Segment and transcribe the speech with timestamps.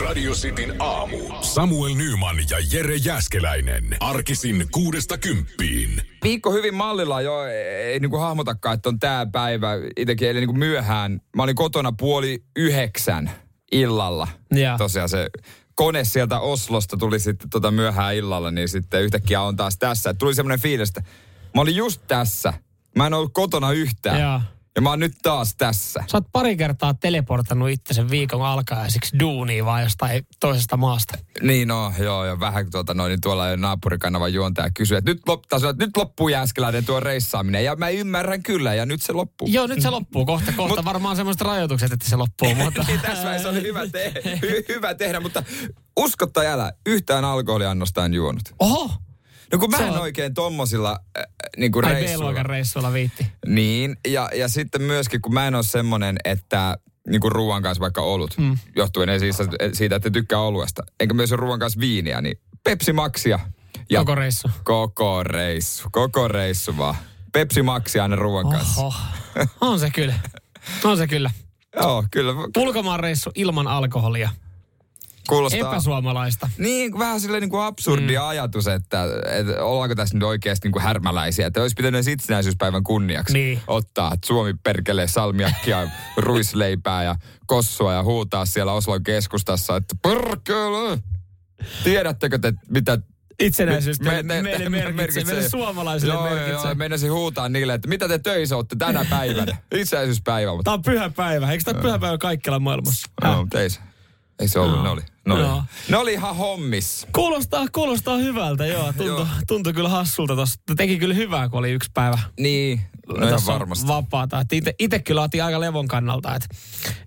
[0.00, 1.18] Radio Cityn aamu.
[1.40, 3.96] Samuel Nyman ja Jere Jäskeläinen.
[4.00, 6.02] Arkisin kuudesta kymppiin.
[6.22, 7.44] Viikko hyvin mallilla jo,
[7.84, 9.72] ei niinku hahmotakaan, että on tää päivä.
[9.96, 11.20] Itsekin eli niinku myöhään.
[11.36, 13.30] Mä olin kotona puoli yhdeksän
[13.72, 14.28] illalla.
[14.54, 14.78] Ja.
[14.78, 15.30] Tosiaan se
[15.74, 20.10] kone sieltä Oslosta tuli sitten tota myöhään illalla, niin sitten yhtäkkiä on taas tässä.
[20.10, 21.02] Et Tuli semmoinen fiilis, että
[21.54, 22.52] mä olin just tässä.
[22.96, 24.20] Mä en ollut kotona yhtään.
[24.20, 24.40] Joo.
[24.76, 26.04] Ja mä oon nyt taas tässä.
[26.10, 31.18] Sä oot pari kertaa teleportannut itsesen viikon alkajaisiksi duuniin vaan jostain toisesta maasta.
[31.42, 35.20] Niin no, joo, ja vähän tuota noin, niin tuolla jo naapurikanavan juontaja kysyi, että nyt,
[35.28, 37.64] lop, taas, että nyt loppuu Jääskeläinen tuo reissaaminen.
[37.64, 39.48] Ja mä ymmärrän kyllä, ja nyt se loppuu.
[39.48, 40.26] Joo, nyt se loppuu.
[40.26, 42.54] Kohta, kohta Mut- varmaan semmoiset rajoitukset, että se loppuu.
[42.64, 42.84] Mutta...
[42.88, 45.42] niin tässä vaiheessa oli hyvä, te- hy- hyvä tehdä, mutta
[45.96, 48.42] usko tai älä, yhtään alkoholiannosta en juonut.
[48.58, 48.90] Oho!
[49.52, 50.98] No kun mä en on- oikein tommosilla
[51.56, 52.24] niin kuin Ai reissuilla.
[52.24, 53.26] B-luokan reissuilla viitti.
[53.46, 56.76] Niin, ja, ja sitten myöskin, kun mä en ole semmonen, että
[57.08, 58.58] niin kuin ruoan kanssa vaikka olut, mm.
[58.76, 59.36] johtuen siis
[59.72, 63.38] siitä, että tykkää oluesta, enkä myös ruoan kanssa viiniä, niin Pepsi Maxia.
[63.90, 64.50] Ja Koko reissu.
[64.64, 66.94] Koko reissu, koko reissu vaan.
[67.32, 68.80] Pepsi Maxia aina ruoan kanssa.
[68.80, 68.98] Oho.
[69.60, 70.14] On se kyllä.
[70.84, 71.30] On se kyllä.
[71.76, 72.32] Joo, kyllä.
[72.56, 74.30] Ulkomaan reissu ilman alkoholia.
[75.28, 75.70] Kuulostaa...
[75.72, 76.48] Epäsuomalaista.
[76.58, 78.26] Niin, vähän silleen niin kuin absurdi mm.
[78.28, 79.04] ajatus, että,
[79.38, 81.46] että ollaanko tässä nyt oikeasti niin kuin härmäläisiä.
[81.46, 83.60] Että olisi pitänyt itsenäisyyspäivän kunniaksi Niin.
[83.66, 90.98] ottaa, että Suomi perkelee salmiakkia, ruisleipää ja kossua ja huutaa siellä Oslon keskustassa, että perkele!
[91.84, 92.98] Tiedättekö te, mitä
[93.40, 95.24] Itsenäisyys me- me, me- meille me- merkitsee, merkitsee.
[95.34, 96.52] meille suomalaisille joo, merkitsee.
[96.68, 99.56] Joo, meinasin huutaa niille, että mitä te töissä olette tänä päivänä.
[99.74, 101.52] Itsenäisyyspäivä, mutta Tämä on pyhä päivä.
[101.52, 103.08] Eikö tämä pyhä päivä kaikkialla maailmassa?
[103.24, 103.58] no, mutta
[104.38, 104.58] ei se.
[104.58, 105.00] Ollut, ne oli.
[105.26, 105.64] Ne oli, Joo.
[105.88, 107.06] ne oli ihan hommis.
[107.14, 108.84] Kuulostaa, kuulostaa hyvältä, joo.
[108.98, 109.26] Tuntui, Joo.
[109.46, 110.60] tuntui kyllä hassulta tossa.
[110.76, 112.80] Teki kyllä hyvää, kun oli yksi päivä Niin,
[113.18, 113.86] no ihan varmasti.
[113.86, 114.44] vapaata.
[114.78, 116.48] Ite kyllä otin aika levon kannalta, että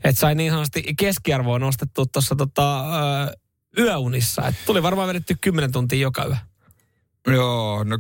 [0.04, 2.86] et sai niin sanotusti keskiarvoa nostettua tuossa tota,
[3.78, 4.48] yöunissa.
[4.48, 6.36] Et tuli varmaan vedetty 10 tuntia joka yö.
[7.36, 7.98] Joo, no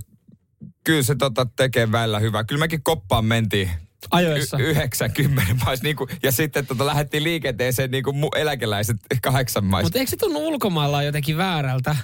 [0.83, 2.43] kyllä se tota tekee välillä hyvää.
[2.43, 3.71] Kyllä mekin koppaan mentiin
[4.11, 4.57] Ajoissa.
[4.57, 9.83] y- 90 mais, niinku, ja sitten tota, lähdettiin liikenteeseen niin kuin eläkeläiset kahdeksan mais.
[9.83, 11.95] Mutta eikö se tunnu ulkomailla jotenkin väärältä?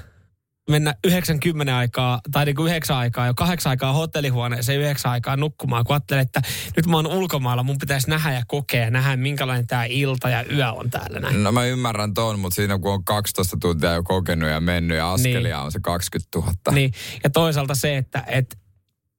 [0.69, 5.85] mennä 90 aikaa, tai niin kuin yhdeksän aikaa, jo kahdeksan aikaa hotellihuoneeseen, yhdeksän aikaa nukkumaan,
[5.85, 6.41] kun ajattelee, että
[6.77, 10.71] nyt mä oon ulkomailla, mun pitäisi nähdä ja kokea, nähdä minkälainen tämä ilta ja yö
[10.71, 11.43] on täällä näin.
[11.43, 15.13] No mä ymmärrän ton, mutta siinä kun on 12 tuntia jo kokenut ja mennyt ja
[15.13, 15.65] askelia Niin.
[15.65, 16.53] on se 20 000.
[16.71, 16.91] Niin,
[17.23, 18.57] ja toisaalta se, että, että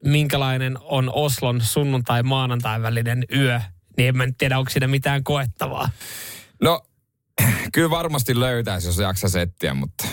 [0.04, 3.60] minkälainen on Oslon sunnuntai-maanantai välinen yö,
[3.96, 5.88] niin en mä tiedä, onko siinä mitään koettavaa.
[6.62, 6.86] No,
[7.74, 10.08] kyllä varmasti löytäisi, jos jaksaisi etsiä, mutta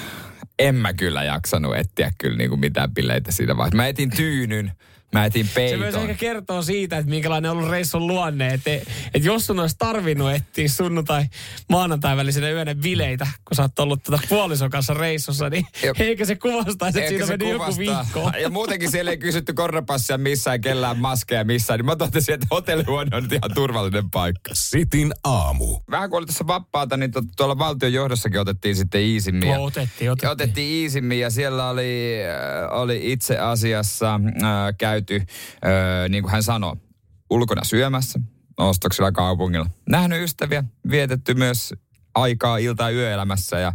[0.59, 3.71] en mä kyllä jaksanut etsiä kyllä niinku mitään bileitä siitä vaan.
[3.73, 4.71] Mä etin tyynyn,
[5.13, 5.79] mä etin Se peiton.
[5.79, 8.47] myös ehkä kertoo siitä, että minkälainen on ollut reissun luonne.
[8.53, 8.71] Että,
[9.13, 11.25] että jos sun olisi tarvinnut etsiä sunnuntai
[11.69, 16.25] maanantai välisenä yönä bileitä, kun sä oot ollut tuota puolison kanssa reissussa, niin Ja- eikä
[16.25, 18.31] se kuvastaisi, että se meni joku viikko.
[18.41, 21.77] Ja muutenkin siellä ei kysytty koronapassia missään, kellään maskeja missään.
[21.77, 24.51] Niin mä totesin, että hotellihuone on nyt ihan turvallinen paikka.
[24.53, 25.79] Sitin aamu.
[25.91, 29.55] Vähän kun oli tässä vapaata, niin tu- tuolla valtion johdossakin otettiin sitten iisimmin.
[29.55, 30.31] Tuo otettiin, Ja otettiin.
[30.31, 32.15] otettiin iisimmin ja siellä oli,
[32.71, 34.21] äh, oli itse asiassa äh,
[34.99, 36.75] käyty, äh, niin kuin hän sanoi,
[37.29, 38.19] ulkona syömässä,
[38.57, 39.69] ostoksilla kaupungilla.
[39.89, 41.73] Nähnyt ystäviä, vietetty myös
[42.15, 43.73] aikaa iltaa yöelämässä ja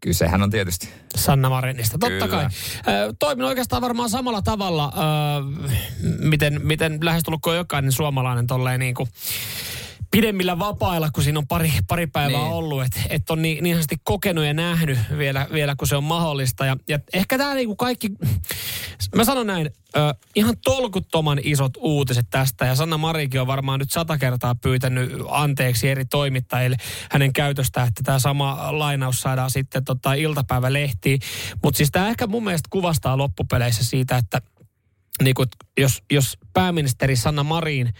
[0.00, 0.88] kysehän on tietysti.
[1.16, 2.28] Sanna Marinista, totta Kyllä.
[2.28, 2.46] kai.
[2.94, 5.00] Ö, Toimin oikeastaan varmaan samalla tavalla, ö,
[6.18, 9.08] miten, miten lähestulkoon jokainen suomalainen tolleen niin kuin
[10.10, 12.52] pidemmillä vapailla, kun siinä on pari, pari päivää Niin.
[12.52, 16.04] ollut, että et on niin, niin sanotusti kokenut ja nähnyt vielä, vielä kun se on
[16.04, 16.66] mahdollista.
[16.66, 18.10] Ja, ja ehkä tämä niinku kaikki,
[19.16, 23.90] mä sanon näin, ö, ihan tolkuttoman isot uutiset tästä, ja Sanna Marikin on varmaan nyt
[23.90, 26.76] sata kertaa pyytänyt anteeksi eri toimittajille
[27.10, 31.20] hänen käytöstä, että tämä sama lainaus saadaan sitten tota iltapäivälehtiin.
[31.62, 34.42] Mutta siis tämä ehkä mun mielestä kuvastaa loppupeleissä siitä, että
[35.22, 35.48] niin kuin,
[35.78, 37.92] jos, jos pääministeri Sanna Marin ö,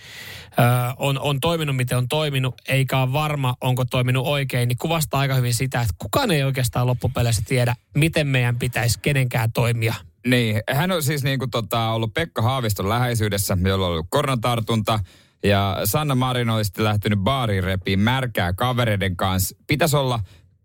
[0.96, 5.34] on, on toiminut, miten on toiminut, eikä ole varma, onko toiminut oikein, niin kuvastaa aika
[5.34, 9.94] hyvin sitä, että kukaan ei oikeastaan loppupeleissä tiedä, miten meidän pitäisi kenenkään toimia.
[10.26, 15.00] Niin, hän on siis niin kuin tota, ollut Pekka Haaviston läheisyydessä, jolla on ollut koronatartunta.
[15.44, 19.56] Ja Sanna Marin oli sitten lähtenyt baariin repiin märkää kavereiden kanssa.
[19.66, 20.20] Pitäisi olla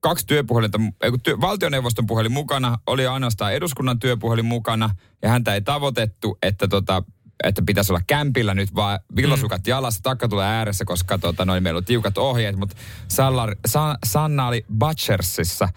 [0.06, 0.80] kaksi työpuhelinta,
[1.24, 4.90] työ, valtioneuvoston puhelin mukana, oli ainoastaan eduskunnan työpuhelin mukana,
[5.22, 7.04] ja häntä ei tavoitettu, että tota,
[7.44, 9.70] että pitäisi olla kämpillä nyt vaan villasukat mm.
[9.70, 12.76] jalassa, takka tulee ääressä, koska tota, noin, meillä on tiukat ohjeet, mutta
[13.08, 15.70] Sallar, Sa, Sanna oli Butchersissa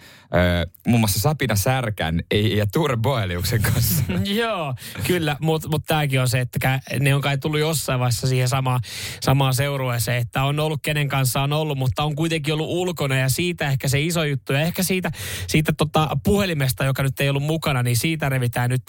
[0.87, 2.21] muun muassa Sapina Särkän
[2.55, 4.03] ja Ture Boeliuksen kanssa.
[4.41, 4.75] Joo,
[5.07, 8.79] kyllä, mutta mut tämäkin on se, että ne on kai tullut jossain vaiheessa siihen samaan,
[9.21, 13.29] samaan seurueeseen, että on ollut kenen kanssa on ollut, mutta on kuitenkin ollut ulkona ja
[13.29, 15.11] siitä ehkä se iso juttu ja ehkä siitä,
[15.47, 18.83] siitä tota puhelimesta, joka nyt ei ollut mukana, niin siitä revitään nyt,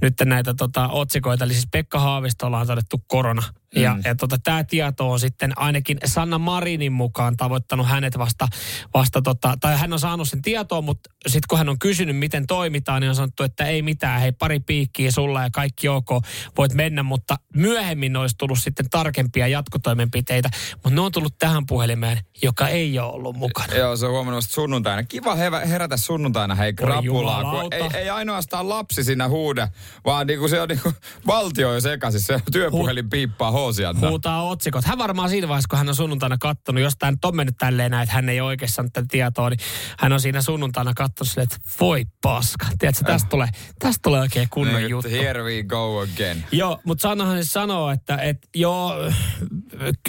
[0.00, 1.44] nyt näitä tota otsikoita.
[1.44, 3.42] Eli siis Pekka Haavistolla on todettu korona
[3.74, 4.00] mm.
[4.04, 8.48] ja tota, tämä tieto on sitten ainakin Sanna Marinin mukaan tavoittanut hänet vasta,
[8.94, 12.46] vasta tota, tai hän on saanut sen tietoa, mutta sitten kun hän on kysynyt, miten
[12.46, 16.08] toimitaan, niin on sanottu, että ei mitään, hei pari piikkiä sulla ja kaikki ok,
[16.58, 22.18] voit mennä, mutta myöhemmin olisi tullut sitten tarkempia jatkotoimenpiteitä, mutta ne on tullut tähän puhelimeen,
[22.42, 23.74] joka ei ole ollut mukana.
[23.74, 25.02] Joo, se on huomannut sunnuntaina.
[25.02, 25.34] Kiva
[25.68, 29.68] herätä sunnuntaina, hei krapulaa, kun ei, ei, ainoastaan lapsi siinä huuda,
[30.04, 30.92] vaan niinku se on niinku
[31.26, 34.08] valtio jo sekaisin, se työpuhelin piippaa Hoosianta.
[34.08, 34.84] Huutaa otsikot.
[34.84, 38.02] Hän varmaan siinä vaiheessa, kun hän on sunnuntaina kattonut, jos tämä on mennyt tälleen näin,
[38.02, 39.60] että hän ei oikeassa tätä tietoa, niin
[39.98, 42.66] hän on siinä sunnuntaina katsonut silleen, että voi paska.
[42.78, 43.48] Tiedätkö, tästä, tulee,
[43.78, 45.10] tästä tulee oikein kunnon Nyt, juttu.
[45.10, 46.44] Here we go again.
[46.52, 48.94] Joo, mutta Sannahan sanoo, että, että joo,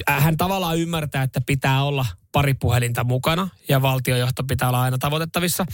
[0.07, 5.65] hän tavallaan ymmärtää, että pitää olla pari puhelinta mukana ja valtiojohto pitää olla aina tavoitettavissa.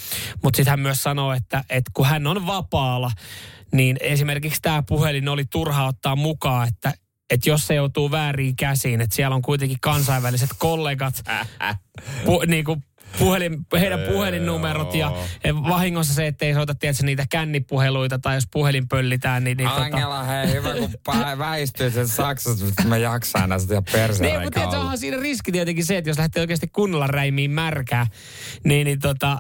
[0.43, 3.11] Mutta sitten hän myös sanoo, että, että kun hän on vapaalla,
[3.71, 6.93] niin esimerkiksi tämä puhelin oli turha ottaa mukaan, että
[7.29, 11.23] että jos se joutuu väärin käsiin, että siellä on kuitenkin kansainväliset kollegat,
[12.25, 12.83] pu, niin kuin
[13.19, 15.11] puhelin, heidän puhelinnumerot ja
[15.69, 19.43] vahingossa se, että ei soita tietysti, niitä kännipuheluita tai jos puhelin pöllitään.
[19.43, 20.31] Niin, niin tota- Angela, tota...
[20.31, 20.93] hei hyvä kun
[21.39, 25.85] väistyy sen Saksassa, että mä jaksan näistä ihan perseen Niin, mutta onhan siinä riski tietenkin
[25.85, 28.07] se, että jos lähtee oikeasti kunnolla räimiin märkää,
[28.63, 29.39] niin, niin tota,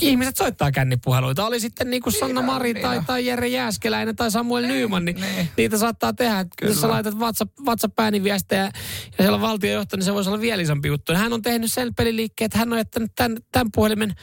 [0.00, 1.46] ihmiset soittaa kännipuheluita.
[1.46, 5.48] Oli sitten niin kuin Sanna Mari tai, tai Jere Jääskeläinen tai Samuel Nyman, niin ne.
[5.56, 6.44] niitä saattaa tehdä.
[6.58, 6.72] Kyllä.
[6.72, 8.70] Jos sä laitat WhatsApp, WhatsApp-ääniviestejä ja
[9.16, 11.14] siellä on valtiojohto, niin se voisi olla vielä isompi juttu.
[11.14, 14.14] Hän on tehnyt sen peliliikkeen, että hän on jättänyt tämän, tämän puhelimen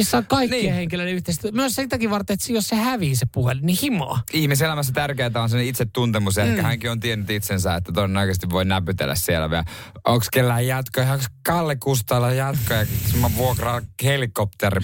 [0.00, 0.74] missä on kaikkien niin.
[0.74, 1.50] henkilöiden yhteistyö.
[1.52, 4.18] Myös sitäkin varten, että jos se hävii se puhelin, niin himoa.
[4.32, 6.36] Ihmiselämässä tärkeää on sen itsetuntemus.
[6.36, 6.50] Ja mm.
[6.50, 9.64] ehkä hänkin on tiennyt itsensä, että todennäköisesti voi näpytellä siellä vielä.
[10.04, 11.12] Onko kellään jatkoja?
[11.12, 12.86] Onko Kalle Kustalla jatkoja?
[13.20, 14.80] Mä vuokraan helikopteri.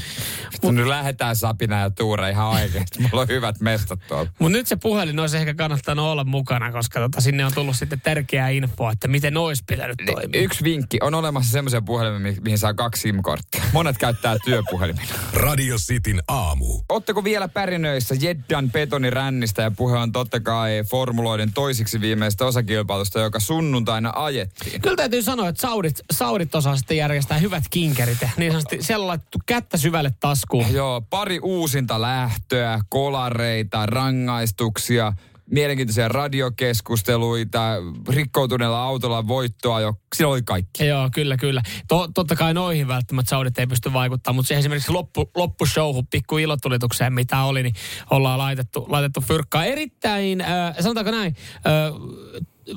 [0.62, 3.00] Mut, nyt lähdetään Sapina ja Tuure ihan oikeasti.
[3.02, 4.30] Mulla on hyvät mestat tuolla.
[4.38, 8.00] Mutta nyt se puhelin olisi ehkä kannattanut olla mukana, koska tota, sinne on tullut sitten
[8.00, 10.40] tärkeää infoa, että miten olisi pitänyt niin, toimia.
[10.40, 10.98] Yksi vinkki.
[11.00, 13.62] On olemassa semmoisia puhelimia, mihin saa kaksi SIM-korttia.
[13.72, 15.01] Monet käyttää työpuhelimia.
[15.34, 16.80] Radio Cityn aamu.
[16.88, 23.40] Otteko vielä pärinöissä Jeddan betonirännistä ja puhe on totta kai formuloiden toisiksi viimeistä osakilpailusta, joka
[23.40, 24.80] sunnuntaina ajettiin.
[24.80, 28.18] Kyllä täytyy sanoa, että Saudit, Saudit osaa sitten järjestää hyvät kinkerit.
[28.36, 30.72] Niin sanotusti siellä on laitettu kättä syvälle taskuun.
[30.72, 35.12] Joo, pari uusinta lähtöä, kolareita, rangaistuksia–
[35.52, 37.60] mielenkiintoisia radiokeskusteluita,
[38.08, 40.86] rikkoutuneella autolla voittoa jo, siinä oli kaikki.
[40.86, 41.62] Joo, kyllä, kyllä.
[41.88, 47.12] To, totta kai noihin välttämättä Saudit ei pysty vaikuttamaan, mutta esimerkiksi loppu, loppushowhun, pikku ilotulitukseen,
[47.12, 47.74] mitä oli, niin
[48.10, 49.64] ollaan laitettu, laitettu fyrkkaa.
[49.64, 52.32] Erittäin, äh, sanotaanko näin, äh,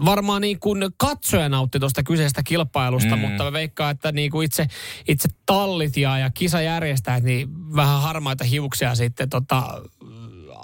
[0.06, 3.22] varmaan niin kuin katsoja nautti tuosta kyseisestä kilpailusta, mm.
[3.22, 4.68] mutta mä veikkaan, että niin kuin itse,
[5.08, 9.82] itse tallit ja, ja kisajärjestäjät, niin vähän harmaita hiuksia sitten tota,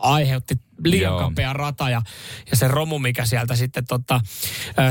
[0.01, 0.55] aiheutti
[0.86, 1.19] liian Joo.
[1.19, 2.01] kapea rata ja,
[2.51, 4.22] ja se romu, mikä sieltä sitten tota,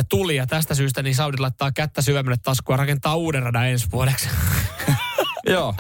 [0.09, 0.37] tuli.
[0.37, 4.29] Ja tästä syystä niin Saudit laittaa kättä syvemmälle taskua ja rakentaa uuden radan ensi vuodeksi.
[5.47, 5.75] Joo.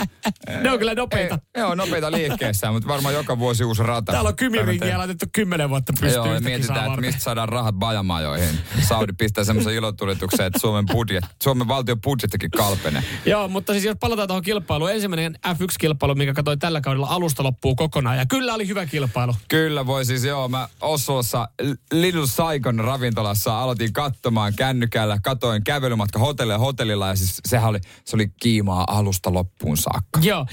[0.62, 1.38] ne on kyllä nopeita.
[1.54, 4.12] Ei, joo, nopeita liikkeessä, mutta varmaan joka vuosi uusi rata.
[4.12, 8.58] Täällä on kymmenen laitettu kymmenen vuotta pystyy Joo, ja mietitään, että mistä saadaan rahat bajamajoihin.
[8.88, 13.04] Saudi pistää semmoisen ilotulituksen, että Suomen, budjet, Suomen valtion budjettikin kalpenee.
[13.26, 17.74] joo, mutta siis jos palataan tuohon kilpailuun, ensimmäinen F1-kilpailu, mikä katsoi tällä kaudella alusta loppuu
[17.74, 18.16] kokonaan.
[18.16, 19.34] Ja kyllä oli hyvä kilpailu.
[19.48, 20.48] Kyllä voi siis, joo.
[20.48, 21.48] Mä Oslossa
[21.92, 25.18] Little Saigon ravintolassa aloitin katsomaan kännykällä.
[25.22, 30.20] Katoin kävelymatka hotellille hotellilla ja siis sehän oli, se oli kiimaa alusta loppuun loppuun saakka.
[30.22, 30.46] Joo.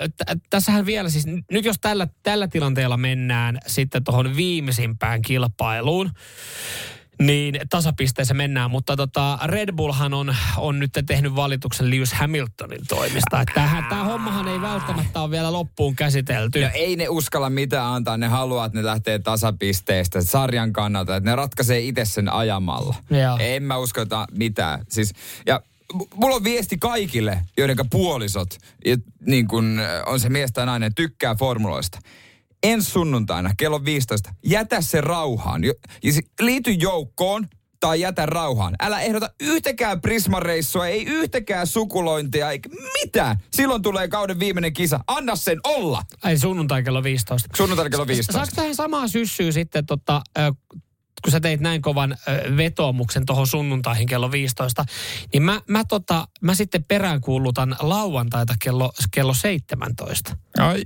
[0.00, 6.10] Ö, t- tässähän vielä siis, nyt jos tällä, tällä tilanteella mennään sitten tuohon viimeisimpään kilpailuun,
[7.22, 13.44] niin tasapisteessä mennään, mutta tota, Red Bullhan on, on nyt tehnyt valituksen Lewis Hamiltonin toimista.
[13.54, 16.60] Tämä hommahan ei välttämättä ole vielä loppuun käsitelty.
[16.60, 21.30] No ei ne uskalla mitään antaa, ne haluaa, että ne lähtee tasapisteestä sarjan kannalta, että
[21.30, 22.94] ne ratkaisee itse sen ajamalla.
[23.10, 23.36] Joo.
[23.40, 24.00] En mä usko
[24.32, 24.84] mitään.
[24.88, 25.12] Siis,
[25.46, 25.60] ja
[26.14, 28.58] mulla on viesti kaikille, joiden puolisot,
[29.26, 31.98] niin kun on se mies tai nainen, tykkää formuloista.
[32.62, 35.62] Ensi sunnuntaina kello 15, jätä se rauhaan.
[36.40, 37.46] Liity joukkoon,
[37.80, 38.74] tai jätä rauhaan.
[38.80, 42.68] Älä ehdota yhtäkään prismareissua, ei yhtäkään sukulointia, eikä
[43.02, 43.38] mitään.
[43.52, 45.00] Silloin tulee kauden viimeinen kisa.
[45.06, 46.02] Anna sen olla.
[46.22, 47.48] Ai sunnuntai kello 15.
[47.56, 48.32] Sunnuntai kello 15.
[48.32, 50.22] Saako tähän samaa syssyä sitten tota,
[51.22, 52.16] kun sä teit näin kovan
[52.56, 54.84] vetoomuksen tuohon sunnuntaihin kello 15,
[55.32, 60.36] niin mä, mä, tota, mä sitten peräänkuulutan lauantaita kello, kello 17.
[60.58, 60.82] Ai,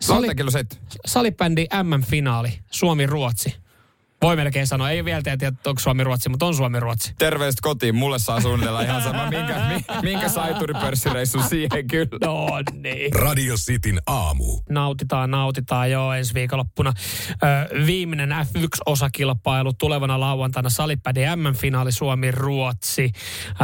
[0.00, 0.86] Sali, kello seitsemän.
[1.06, 3.54] salibändi MM-finaali, Suomi-Ruotsi.
[4.22, 7.12] Voi melkein sanoa, ei vielä tiedä, että onko Suomi-Ruotsi, mutta on Suomi-Ruotsi.
[7.18, 7.94] Terveiset kotiin.
[7.94, 12.18] Mulle saa suunnitella ihan sama, minkä, mi, minkä saituripörssireissun siihen kyllä.
[12.24, 13.12] No niin.
[13.12, 14.60] Radio Cityn aamu.
[14.70, 16.92] Nautitaan, nautitaan jo ensi viikonloppuna.
[17.30, 23.10] Ö, viimeinen F1-osakilpailu tulevana lauantaina Salipädi MM-finaali Suomi-Ruotsi.
[23.50, 23.54] Ö,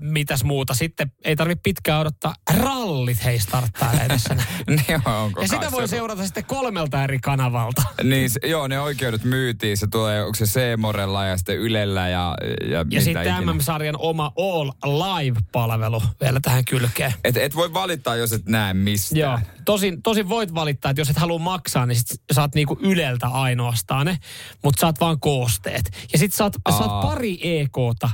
[0.00, 0.74] mitäs muuta?
[0.74, 2.34] Sitten ei tarvitse pitkään odottaa.
[2.62, 4.36] Rallit hei starttaa edessä.
[4.66, 7.82] niin onko ja sitä voi se- seurata sitten kolmelta eri kanavalta.
[8.02, 9.76] Niin, joo, ne oikeudet myytiin.
[9.76, 12.34] Se tulee, onko se Seemorella ja sitten Ylellä ja,
[12.70, 13.46] ja, Ja sitten.
[13.46, 17.14] MM-sarjan oma All Live-palvelu vielä tähän kylkeen.
[17.24, 19.20] Et, et voi valittaa, jos et näe mistään.
[19.20, 19.38] Joo.
[19.64, 24.06] Tosin, tosin voit valittaa, että jos et halua maksaa, niin sit saat niinku Yleltä ainoastaan
[24.06, 24.18] ne,
[24.64, 25.90] mutta saat vaan koosteet.
[26.12, 26.78] Ja sit saat, Aa.
[26.78, 28.10] saat pari EKta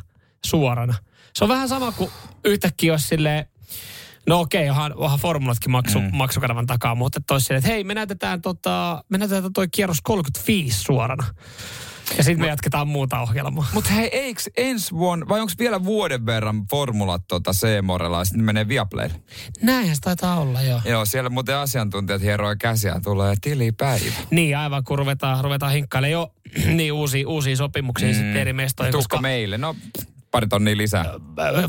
[0.46, 0.94] suorana.
[1.34, 2.10] Se on vähän sama kuin
[2.44, 3.46] yhtäkkiä olisi silleen,
[4.30, 6.08] no okei, onhan, onhan formulatkin maksu, mm.
[6.12, 10.80] maksukanavan takaa, mutta toisi silleen, että hei, me näytetään, tota, me näytetään toi kierros 35
[10.80, 11.26] suorana.
[12.18, 13.66] Ja sitten me jatketaan muuta ohjelmaa.
[13.72, 18.38] Mutta hei, eikö ensi vuonna, vai onko vielä vuoden verran formulat tota Seemorella ja sitten
[18.38, 19.20] ne menee Viaplaylle?
[19.62, 20.80] Näinhän se taitaa olla, joo.
[20.84, 24.14] Joo, siellä muuten asiantuntijat hieroo käsiä, tulee tilipäivä.
[24.30, 26.34] Niin, aivan kun ruvetaan, ruvetaan hinkkailemaan jo
[26.76, 28.14] niin uusia, uusia sopimuksia mm.
[28.14, 28.92] sitten eri mestoihin.
[28.92, 29.58] Tusko meille?
[29.58, 29.76] No,
[30.30, 31.00] pari tonnia lisää.
[31.00, 31.64] äh,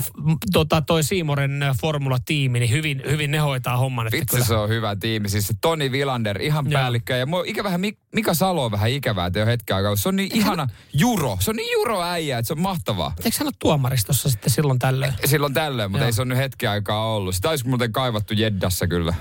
[0.54, 4.08] tota, toi Siimoren äh, formula-tiimi, niin hyvin, hyvin ne hoitaa homman.
[4.08, 4.46] Että Vitsi kyllä.
[4.46, 5.30] se on hyvä tiimi.
[5.30, 6.80] Siis se Toni Vilander, ihan Joo.
[6.80, 7.16] päällikkö.
[7.16, 9.96] Ja mua ikävä Mik- Mika Salo on vähän ikävää, että jo hetken aikaa.
[9.96, 11.38] Se on niin ihana juro.
[11.40, 13.14] Se on niin juro äijä, että se on mahtavaa.
[13.26, 15.14] Eikö hän ole tuomaristossa sitten silloin tällöin?
[15.26, 16.08] Silloin tällöin, mutta Joo.
[16.08, 17.36] ei se ole nyt hetken aikaa ollut.
[17.36, 19.14] Sitä olisi muuten kaivattu Jeddassa kyllä.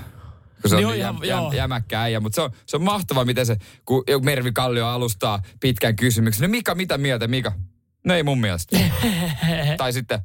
[0.61, 1.43] Kun se on Joo, niin jäm, joo.
[1.45, 2.19] jäm, jämäkkä äijä.
[2.19, 6.41] Mutta se on, se on mahtavaa, miten se, kun Mervi Kallio alustaa pitkän kysymyksen.
[6.41, 7.51] No Mika, mitä mieltä Mika?
[8.03, 8.77] No ei mun mielestä.
[9.77, 10.19] tai sitten,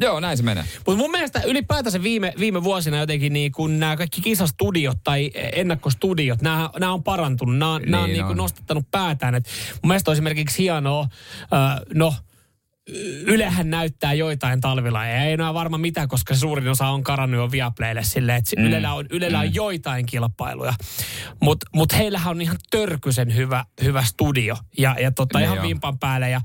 [0.00, 0.64] joo näin se menee.
[0.86, 6.42] Mutta mun mielestä ylipäätänsä viime, viime vuosina jotenkin niin kun nämä kaikki kisastudiot tai ennakkostudiot,
[6.42, 7.58] nämä, nämä on parantunut.
[7.58, 8.36] Nämä, niin nämä on, Niin niin on.
[8.36, 9.34] nostattanut päätään.
[9.34, 9.44] Et
[9.82, 12.14] mun mielestä on esimerkiksi hienoa, äh, no
[13.26, 15.22] Ylehän näyttää joitain talvilajeja.
[15.22, 18.66] Ei enää varma mitä, koska se suurin osa on karannut jo Viaplaylle silleen, että mm.
[18.66, 20.74] Ylellä, on, Ylellä on joitain kilpailuja.
[21.40, 25.98] Mutta mut heillähän on ihan törkysen hyvä, hyvä studio ja, ja tota, Niin ihan vimpan
[25.98, 26.30] päälle.
[26.30, 26.40] Ja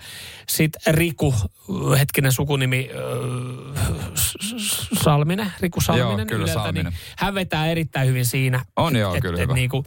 [0.49, 1.33] sitten Riku,
[1.99, 2.89] hetkinen sukunimi,
[5.03, 6.85] Salminen, Riku Salminen Joo, kyllä Yleltä, Salminen.
[6.85, 8.65] Niin hän vetää erittäin hyvin siinä.
[8.75, 9.53] On joo, kyllä hyvä.
[9.53, 9.85] Niinku,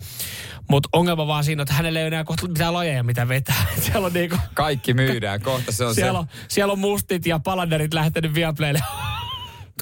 [0.70, 3.66] mutta ongelma vaan siinä, että hänellä ei ole enää kohta mitään lajeja, mitä vetää.
[3.82, 5.40] Siellä on niinku, Kaikki myydään.
[5.42, 6.18] Kohta se on siellä, se.
[6.18, 8.80] on, siellä on mustit ja palanderit lähtenyt Viaplaylle.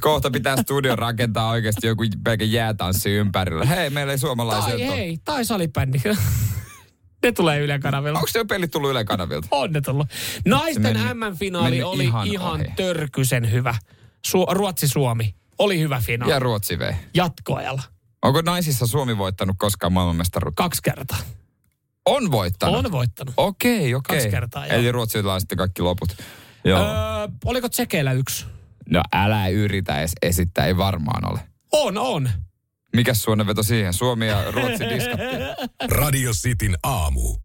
[0.00, 3.64] Kohta pitää studio rakentaa oikeasti joku pelkä jäätanssi ympärillä.
[3.64, 5.98] Hei, meillä ei suomalaisia tai hei, tai salibändi.
[7.22, 8.18] ne tulee Ylen kanavilla.
[8.18, 9.48] Onko se jo pelit tullut Yle kanavilta?
[9.50, 10.06] On ne tullut.
[10.44, 12.64] Naisten meni- MM-finaali meni oli ihan ihan, ohi.
[12.76, 13.74] törkysen hyvä.
[14.28, 16.32] Su- Ruotsi-Suomi oli hyvä finaali.
[16.32, 16.94] Ja Ruotsi vei.
[17.14, 17.82] Jatkoajalla.
[18.22, 20.62] Onko naisissa Suomi voittanut koskaan maailmanmestaruutta?
[20.62, 21.18] Kaksi kertaa.
[22.06, 22.76] On voittanut.
[22.76, 23.34] On voittanut.
[23.36, 24.16] Okei, okei.
[24.16, 24.76] Kaksi kertaa, joo.
[24.78, 26.16] Eli ruotsilaiset sitten kaikki loput.
[26.64, 26.80] Joo.
[26.80, 26.88] Öö,
[27.44, 28.46] oliko tsekeillä yksi?
[28.90, 31.40] No älä yritä edes esittää, ei varmaan ole.
[31.72, 32.30] On, on.
[32.96, 33.92] Mikäs suonenveto siihen?
[33.92, 35.40] Suomi ja Ruotsi diskattiin.
[36.00, 37.36] Radio Cityn aamu.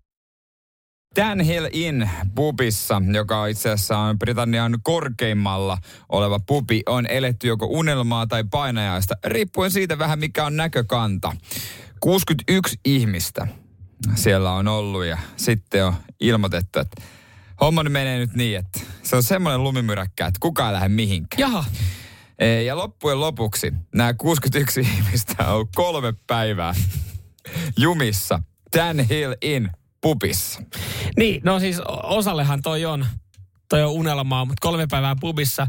[1.16, 5.78] Dan Hill Inn pubissa, joka itse asiassa on Britannian korkeimmalla
[6.10, 11.36] oleva pubi, on eletty joko unelmaa tai painajaista, riippuen siitä vähän mikä on näkökanta.
[12.00, 13.48] 61 ihmistä
[14.16, 17.02] siellä on ollut ja sitten on ilmoitettu, että
[17.62, 21.40] homma menee nyt niin, että se on semmoinen lumimyräkkä, että kukaan ei lähde mihinkään.
[21.40, 21.66] Jaha.
[22.40, 26.74] Ee, Ja loppujen lopuksi nämä 61 ihmistä on kolme päivää
[27.78, 28.44] jumissa
[28.78, 29.70] Dan Hill Inn
[30.02, 30.62] pubissa.
[31.18, 33.06] Niin, no siis osallehan toi on,
[33.70, 35.68] toi on unelmaa, mutta kolme päivää pubissa,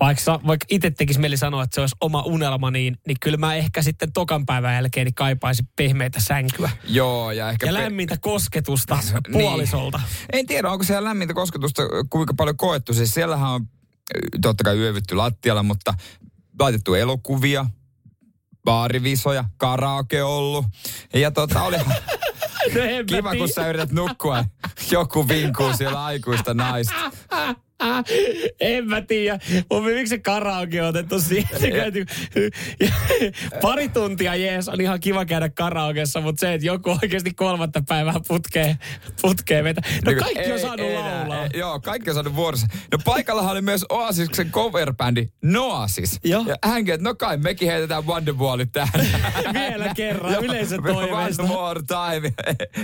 [0.00, 3.54] vaikka, vaikka itse tekisi mieli sanoa, että se olisi oma unelma, niin, niin kyllä mä
[3.54, 6.70] ehkä sitten tokan päivän jälkeen niin kaipaisin pehmeitä sänkyä.
[6.84, 7.66] Joo, ja ehkä...
[7.66, 9.32] Ja pe- lämmintä kosketusta Niin.
[9.32, 10.00] puolisolta.
[10.32, 12.94] En tiedä, onko siellä lämmintä kosketusta kuinka paljon koettu.
[12.94, 13.66] Siis siellähän on
[14.42, 15.94] totta kai yövytty lattialla, mutta
[16.60, 17.66] laitettu elokuvia,
[18.64, 20.66] baarivisoja, karaoke ollut.
[21.14, 21.76] Ja tota, oli
[22.74, 24.44] No kiva, kun sä yrität nukkua.
[24.90, 26.94] Joku vinkuu siellä aikuista naista.
[28.60, 29.38] en mä tiedä.
[29.70, 31.50] Mun miksi se karaoke on otettu siihen?
[33.62, 38.20] Pari tuntia jees, on ihan kiva käydä karaokeessa, mutta se, että joku oikeasti kolmatta päivää
[38.28, 38.78] putkee,
[39.22, 39.80] putkee vetä.
[40.04, 41.42] No kaikki on saanut ei, laulaa.
[41.42, 42.66] Ei, joo, kaikki on saanut vuorossa.
[42.92, 46.18] No paikallahan oli myös Oasisksen coverbändi Noasis.
[46.24, 46.44] Joo.
[46.48, 48.92] Ja hänkin, että no kai mekin heitetään Wonderwallit tähän.
[49.52, 51.42] Vielä kerran, yleisön toiveesta.
[51.42, 52.32] One more time.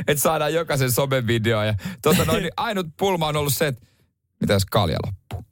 [0.09, 1.63] että saadaan jokaisen somevideo.
[1.63, 3.87] Ja tota noin, niin ainut pulma on ollut se, että
[4.41, 5.45] mitä jos kalja loppuu?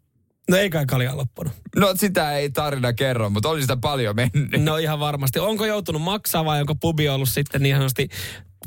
[0.50, 1.52] No ei kai kalja loppunut.
[1.76, 4.64] No sitä ei tarina kerro, mutta oli sitä paljon mennyt.
[4.64, 5.38] No ihan varmasti.
[5.38, 8.08] Onko joutunut maksaa vai onko pubi ollut sitten niin sanotusti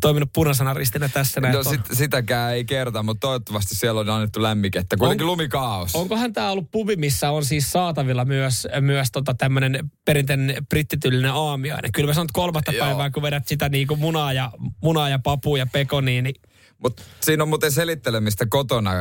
[0.02, 1.54] toiminut punaisena ristinä tässä näin?
[1.54, 4.98] No sit, sitäkään ei kerta, mutta toivottavasti siellä on annettu lämmikettä.
[4.98, 5.96] Kuitenkin On- lumikaos.
[5.96, 11.92] Onkohan tämä ollut pubi, missä on siis saatavilla myös, myös tota tämmöinen perinteinen brittityylinen aamiainen?
[11.92, 12.86] Kyllä mä sanon, että kolmatta Joo.
[12.86, 14.52] päivää, kun vedät sitä niinku munaa ja,
[14.84, 16.36] munaa ja papua ja pekoniin, niin
[16.84, 18.92] Mutta siinä on muuten selittelemistä kotona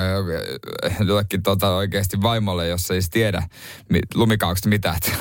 [1.06, 3.42] jollekin tota oikeasti vaimolle, jos ei tiedä
[3.88, 4.96] mi- lumikauksesta mitään.
[4.96, 5.12] että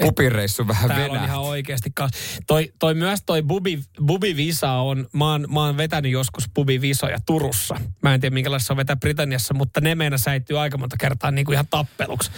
[0.00, 1.22] Pupireissu vähän täällä venää.
[1.22, 1.90] on ihan oikeasti.
[1.94, 2.08] Ka-
[2.46, 6.80] toi, toi myös toi bubi, bubi visa on, mä oon, mä oon vetänyt joskus bubi
[6.80, 7.74] visoja Turussa.
[8.02, 11.30] Mä en tiedä minkälaista se on vetää Britanniassa, mutta ne meina säittyy aika monta kertaa
[11.30, 12.30] niin kuin ihan tappeluksi.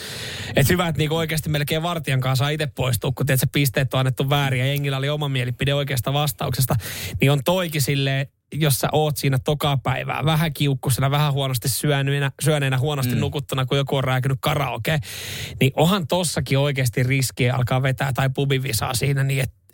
[0.57, 3.47] Et hyvä, että niin kuin oikeasti melkein vartijan kanssa saa itse poistua, kun tiedät, se
[3.53, 6.75] pisteet on annettu väärin ja jengillä oli oma mielipide oikeasta vastauksesta.
[7.21, 12.31] Niin on toikin silleen, jos sä oot siinä toka päivää, vähän kiukkusena, vähän huonosti syöneenä,
[12.43, 13.21] syöneenä huonosti mm.
[13.21, 14.99] nukuttuna, kun joku on rääkynyt karaoke,
[15.61, 19.65] niin onhan tossakin oikeasti riskiä alkaa vetää tai pubivisaa siinä niin, että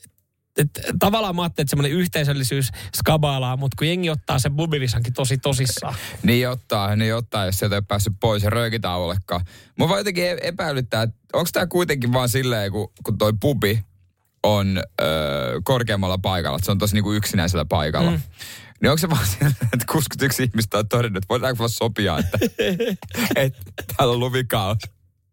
[0.58, 5.38] et, tavallaan mä ajattelin, että semmoinen yhteisöllisyys skabaalaa, mutta kun jengi ottaa sen bubivisankin tosi
[5.38, 5.94] tosissaan.
[6.22, 9.44] Niin ottaa, niin ottaa, jos sieltä ei päässyt pois ja röökitauollekaan.
[9.78, 13.84] Mua vaan jotenkin e- epäilyttää, että onko tämä kuitenkin vaan silleen, kun, kun toi pubi
[14.42, 18.10] on öö, korkeammalla paikalla, että se on tosi niinku yksinäisellä paikalla.
[18.10, 18.20] Mm.
[18.80, 22.38] Niin onko se vaan silleen, että 61 ihmistä on todennut, että voidaanko vaan sopia, että,
[23.36, 23.62] että
[23.96, 24.78] täällä on lumikaus.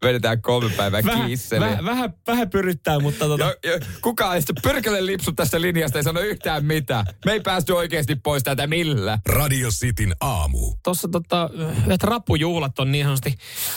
[0.02, 1.68] Vedetään kolme päivää Vähän, kiisseliä.
[1.70, 5.98] vähän, vähän, vähän pyrittää, mutta tota, Ja, ja, kukaan ei sitten pyrkele lipsu tästä linjasta,
[5.98, 7.06] ei sano yhtään mitään.
[7.24, 9.18] Me ei päästy oikeasti pois täältä millään.
[9.28, 10.74] Radio Cityn aamu.
[10.84, 11.50] tuossa tota,
[11.84, 13.34] yhdet rappujuhlat on niin sanotusti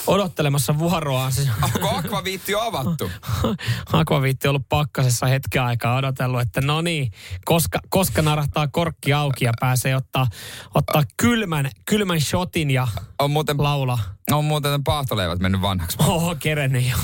[0.07, 1.31] odottelemassa vuoroaan.
[1.31, 3.11] Siis, Onko akvaviitti jo avattu?
[3.93, 7.11] Akvaviitti on ollut pakkasessa hetken aikaa odotellut, että no niin,
[7.45, 10.27] koska, koska narahtaa korkki auki ja pääsee ottaa,
[10.75, 12.87] ottaa kylmän, kylmän shotin ja
[13.19, 13.99] On muuten, laulaa.
[14.31, 15.97] On muuten paahtoleivät mennyt vanhaksi.
[15.99, 16.97] Oho, kerennyt jo.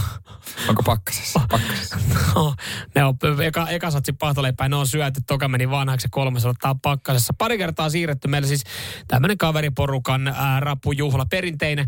[0.69, 1.41] Onko pakkasessa?
[1.49, 1.97] Pakkasessa.
[2.35, 2.55] No,
[2.95, 6.75] ne on, eka, eka satsi pahtoleipää, ne on syöty, toka meni vanhaksi ja kolmas ottaa
[6.81, 7.33] pakkasessa.
[7.37, 8.63] Pari kertaa siirretty meillä siis
[9.07, 11.87] tämmöinen kaveriporukan ää, rappujuhla, perinteinen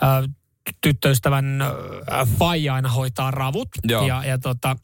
[0.00, 0.22] ää,
[0.80, 3.68] tyttöystävän ää, faija aina hoitaa ravut.
[3.84, 4.06] Joo.
[4.06, 4.76] Ja, ja tota,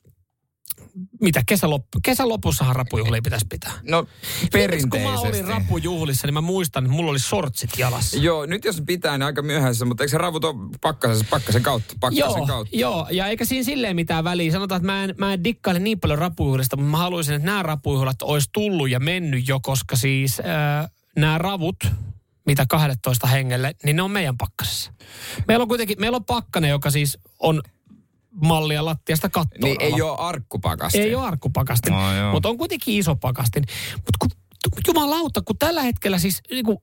[1.20, 3.72] mitä kesän, loppu, kesän lopussahan rappujuhlia pitäisi pitää.
[3.82, 4.06] No
[4.52, 4.88] perinteisesti.
[4.90, 8.16] kun mä olin rappujuhlissa, niin mä muistan, että mulla oli sortsit jalassa.
[8.16, 11.94] Joo, nyt jos pitää, niin aika myöhässä, mutta eikö se ravut ole pakkasessa, pakkasen kautta?
[12.00, 12.76] Pakkasen Joo, kautta.
[12.76, 14.52] joo, ja eikä siinä silleen mitään väliä.
[14.52, 17.62] Sanotaan, että mä en, mä en dikkaile niin paljon rapujuhlista, mutta mä haluaisin, että nämä
[17.62, 21.76] rapujuhlat olisi tullut ja mennyt jo, koska siis äh, nämä ravut,
[22.46, 24.92] mitä 12 hengelle, niin ne on meidän pakkasessa.
[25.48, 27.62] Meillä on kuitenkin, meillä on pakkanen, joka siis on
[28.30, 29.60] mallia lattiasta kattoon.
[29.64, 30.98] Niin ei ole arkkupakasti.
[30.98, 33.64] Ei ole arkkupakastin, No, mutta on kuitenkin iso pakastin.
[33.96, 34.30] Mutta kun,
[34.88, 36.78] jumalauta, kun tällä hetkellä siis niin kuin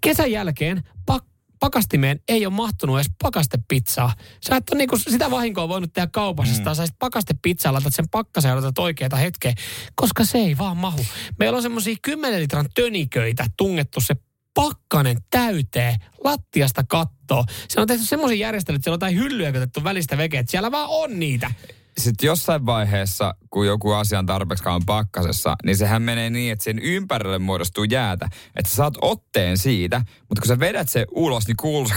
[0.00, 1.24] kesän jälkeen pak,
[1.60, 4.14] pakastimeen ei ole mahtunut edes pakastepizzaa.
[4.48, 6.74] Sä et ole niin kuin sitä vahinkoa voinut tehdä kaupassa, mm.
[6.74, 9.54] sä pakastepizzaa, laitat sen pakkaseen ja otat oikeita hetkeä,
[9.94, 11.06] koska se ei vaan mahu.
[11.38, 14.16] Meillä on semmoisia 10 litran töniköitä tungettu se
[14.54, 16.84] pakkanen täyteen lattiasta
[17.26, 17.44] kattoo.
[17.68, 20.72] Se on tehty semmoisia järjestelyjä, että siellä on jotain hyllyä otettu välistä vekeä, että siellä
[20.72, 21.50] vaan on niitä.
[22.00, 26.64] Sitten jossain vaiheessa, kun joku asia on tarpeeksi kauan pakkasessa, niin sehän menee niin, että
[26.64, 28.28] sen ympärille muodostuu jäätä.
[28.56, 31.94] Että sä saat otteen siitä, mutta kun sä vedät se ulos, niin kuuluu se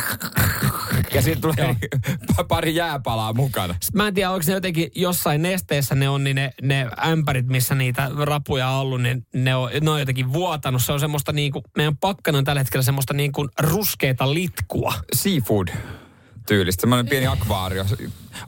[1.15, 1.75] ja siitä tulee
[2.47, 3.75] pari jääpalaa mukana.
[3.93, 7.75] Mä en tiedä, onko ne jotenkin jossain nesteessä ne on, niin ne, ne ämpärit, missä
[7.75, 10.83] niitä rapuja on ollut, niin ne on, ne on jotenkin vuotanut.
[10.83, 14.93] Se on semmoista niin kuin, meidän pakkana on tällä hetkellä semmoista niin kuin ruskeita litkua.
[15.13, 15.67] Seafood
[16.49, 17.85] tyylistä, semmoinen pieni akvaario.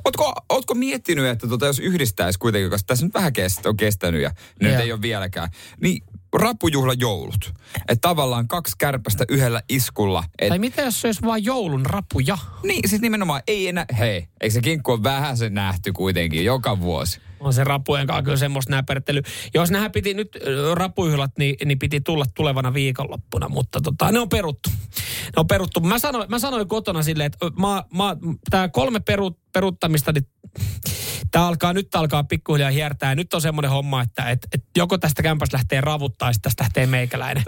[0.06, 4.22] Ootko, ootko miettinyt, että tota, jos yhdistäisi kuitenkin, koska tässä nyt vähän kest, on kestänyt
[4.22, 5.50] ja nyt ei ole vieläkään,
[5.82, 7.54] niin rappujuhla joulut.
[7.76, 10.24] Että tavallaan kaksi kärpästä yhdellä iskulla.
[10.40, 12.38] Et, Tai mitä jos se olisi vaan joulun rapuja?
[12.64, 16.80] niin, siis nimenomaan ei enää, hei, eikö se kinkku ole vähän se nähty kuitenkin joka
[16.80, 17.22] vuosi?
[17.42, 19.22] On se rapujen kanssa kyllä semmoista näpertely.
[19.54, 20.38] Jos nähdään piti nyt
[20.74, 24.70] rapujuhlat, niin, niin piti tulla tulevana viikonloppuna, mutta tota, ne on peruttu.
[25.26, 25.80] Ne on peruttu.
[25.80, 28.18] Mä sanoin, mä sanoin kotona silleen, että mä, mä,
[28.50, 30.28] tää kolme peru, peruttamista, niin
[31.32, 33.12] tää alkaa, nyt alkaa pikkuhiljaa hiertää.
[33.12, 36.64] Ja nyt on semmoinen homma, että et, et joko tästä kämpästä lähtee ravut tai tästä
[36.64, 37.44] lähtee meikäläinen.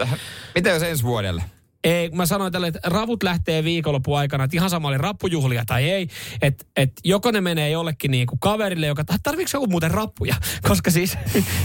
[0.54, 1.42] Mitä jos ensi vuodelle?
[1.84, 5.64] Ei, kun mä sanoin tälle, että ravut lähtee viikonlopun aikana, että ihan sama oli rappujuhlia
[5.66, 6.08] tai ei.
[6.42, 10.34] Että et joko ne menee jollekin niinku kaverille, joka, tarviiko joku muuten rappuja?
[10.68, 11.16] Koska siis,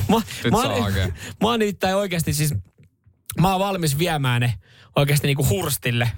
[0.10, 0.16] mä,
[0.52, 0.92] mä, oon-
[1.42, 2.54] mä oon nimittäin oikeasti siis,
[3.42, 4.54] mä oon valmis viemään ne
[4.96, 6.12] oikeasti niinku hurstille.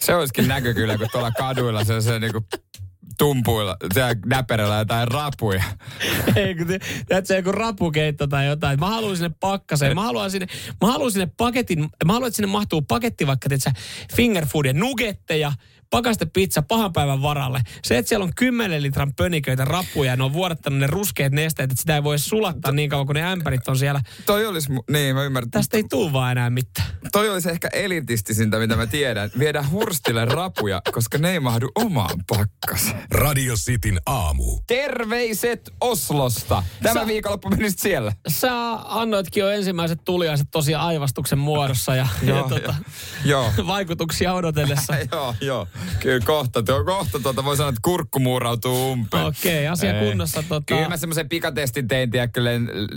[0.00, 2.40] Se olisikin näkö kyllä, kun tuolla kaduilla se, se niinku
[3.18, 5.62] tumpuilla, siellä näperällä jotain rapuja.
[6.36, 6.66] Ei, kun
[7.24, 8.80] se joku rapukeitto tai jotain.
[8.80, 9.94] Mä haluan sinne pakkaseen.
[9.94, 10.46] Mä haluan sinne,
[10.80, 13.70] mä haluan sinne paketin, mä haluan, että sinne mahtuu paketti vaikka, tiedätkö,
[14.16, 15.52] finger foodia, nugetteja,
[15.90, 17.60] pakastepizza pahan päivän varalle.
[17.84, 21.70] Se, että siellä on 10 litran pöniköitä rappuja ja ne on vuodattanut ne ruskeat nesteet,
[21.70, 24.00] että sitä ei voi sulattaa niin kauan, kun ne ämpärit on siellä.
[24.26, 25.50] Toi olisi, mu- niin mä ymmärrän.
[25.50, 26.88] Tästä ei tuu vaan enää mitään.
[27.12, 29.30] Toi olisi ehkä elitistisintä, mitä mä tiedän.
[29.38, 33.02] Viedä hurstille rapuja, koska ne ei mahdu omaan pakkaseen.
[33.10, 34.60] Radio Cityn aamu.
[34.66, 36.62] Terveiset Oslosta.
[36.82, 38.12] Tämä Sä- viikonloppu menisit siellä.
[38.28, 38.50] Sä
[38.84, 42.74] annoitkin jo ensimmäiset tuliaiset tosiaan aivastuksen muodossa ja, ja Joo, tota,
[43.24, 43.52] joo.
[43.66, 44.94] vaikutuksia odotellessa.
[45.12, 45.66] joo, joo.
[46.00, 49.24] Kyllä kohta, tuo, kohta tuota voi sanoa, että kurkku muurautuu umpeen.
[49.24, 50.08] Okei, asia Ei.
[50.08, 50.42] kunnossa.
[50.42, 52.40] Tota, Kyllä mä semmoisen pikatestin tein, tiedätkö,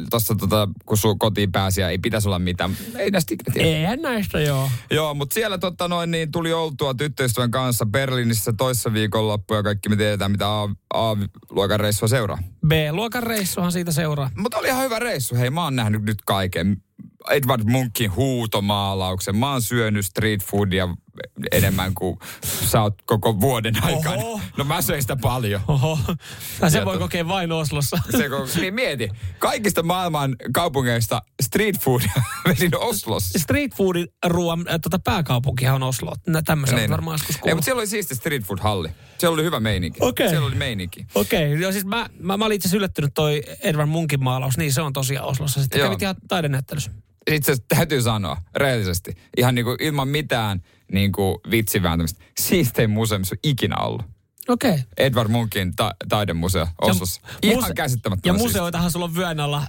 [0.10, 2.78] tuossa tota, kun sun kotiin pääsi ja ei pitäisi olla mitään.
[2.98, 3.68] Ei näistä ikinä tiedä.
[3.78, 4.70] Eihän näistä joo.
[4.92, 9.90] Joo, mutta siellä tota noin, niin tuli oltua tyttöystävän kanssa Berliinissä toissa viikonloppu ja kaikki
[9.90, 12.38] me tiedetään, mitä A- A-luokan reissua seuraa.
[12.68, 14.30] B-luokan reissuhan siitä seuraa.
[14.38, 15.36] Mutta oli ihan hyvä reissu.
[15.36, 16.78] Hei, mä oon nähnyt nyt kaiken.
[17.32, 19.36] Edward Munkin huutomaalauksen.
[19.36, 20.88] Mä oon syönyt street foodia
[21.52, 24.16] enemmän kuin sä oot koko vuoden aikana.
[24.16, 24.40] Oho.
[24.58, 25.62] No mä söin sitä paljon.
[25.68, 26.00] Oho.
[26.60, 27.98] Tai se Ja voi to- kokea vain Oslossa.
[28.18, 32.02] Se, kun, niin mieti, kaikista maailman kaupungeista street food
[32.48, 33.40] vedin Oslossa.
[33.40, 36.16] Street foodin ruoan äh, tota pääkaupunkihan on Oslo.
[36.46, 36.90] Tämmöisen niin.
[36.90, 37.56] varmaan joskus Ei, kuullut.
[37.58, 38.90] mutta siellä oli siisti street food halli.
[39.18, 40.00] Siellä oli hyvä meininki.
[40.02, 40.30] Okei.
[40.30, 41.06] Siellä oli meininki.
[41.16, 41.62] Okei, okay.
[41.62, 44.58] joo siis mä, mä, mä olin itse yllättynyt toi Edward Munkin maalaus.
[44.58, 45.62] Niin se on tosiaan Oslossa.
[45.62, 45.88] Sitten Joo.
[45.88, 46.92] kävit ihan taidenäyttelyssä.
[47.32, 52.24] Itse asiassa täytyy sanoa, rehellisesti, ihan niinku ilman mitään niinku vitsivääntämistä.
[52.38, 54.06] Siistein museo, missä on ikinä ollut.
[54.48, 54.72] Okei.
[54.72, 54.84] Okay.
[54.98, 57.22] Edward Munkin ta- taidemuseo Oslossa.
[57.42, 59.68] Ihan muse- käsittämättömän Ja museoitahan sulla on vyön alla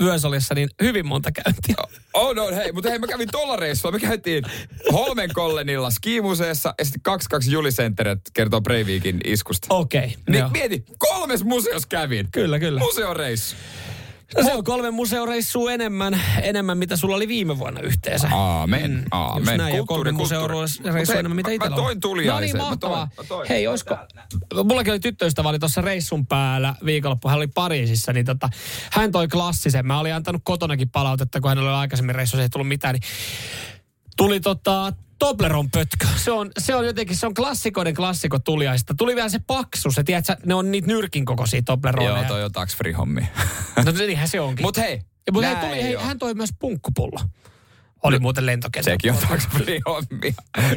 [0.00, 1.74] Vyösolissa, niin hyvin monta käyntiä.
[2.14, 3.92] Oh no, hei, mutta hei, mä kävin tuolla reissulla.
[3.92, 4.44] Me käytiin
[4.92, 9.66] Holmenkollenilla skimuseessa ja sitten 22 Julicenteret kertoo Breivikin iskusta.
[9.70, 12.28] Okei, okay, Niin mieti, kolmes museossa kävin.
[12.32, 12.80] Kyllä, kyllä.
[12.80, 13.56] Museoreissu.
[14.36, 18.28] No se on kolme museoreissua enemmän, enemmän mitä sulla oli viime vuonna yhteensä.
[18.32, 19.58] Aamen, Mm, aamen.
[19.58, 21.86] näin, Kulttuuri, museoreissua enemmän mitä Mä- itsellä Mä on.
[21.86, 22.34] toin tuliaisen.
[22.34, 23.08] No niin, Mä mahtavaa.
[23.16, 23.48] toin, mä toin.
[23.48, 23.96] Hei, oisko...
[24.64, 27.28] Mullakin oli tyttöystävä oli tuossa reissun päällä viikonloppu.
[27.28, 28.48] Hän oli Pariisissa, niin tota,
[28.92, 29.86] hän toi klassisen.
[29.86, 32.94] Mä olin antanut kotonakin palautetta, kun hänellä oli aikaisemmin reissussa, ei tullut mitään.
[32.94, 33.02] Niin
[34.16, 36.06] tuli tota Tobleron pötkö.
[36.16, 38.94] Se on, se on jotenkin, se on klassikoiden klassikko tuliaista.
[38.98, 42.16] Tuli vielä se paksu, se tiedätkö, ne on niitä nyrkin kokoisia Tobleroneja.
[42.16, 43.20] Joo, toi on tax free hommi.
[43.84, 44.66] No niinhän se onkin.
[44.66, 47.20] Mut hei, Ja, mutta hei, tuli, hei, hän toi myös punkkupullo.
[48.02, 48.94] Oli muuten lentokentällä.
[48.94, 50.32] Sekin on tax free hommia.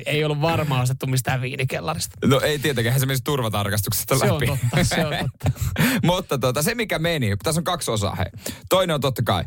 [0.06, 2.18] Ei ollut varmaan ostettu mistään viinikellarista.
[2.26, 5.60] No ei tietenkään, se menisi turvatarkastuksesta Se on totta, se on totta.
[6.04, 8.54] Mutta tota, se mikä meni, tässä on kaksi osaa hei.
[8.70, 9.44] Toinen on totta kai,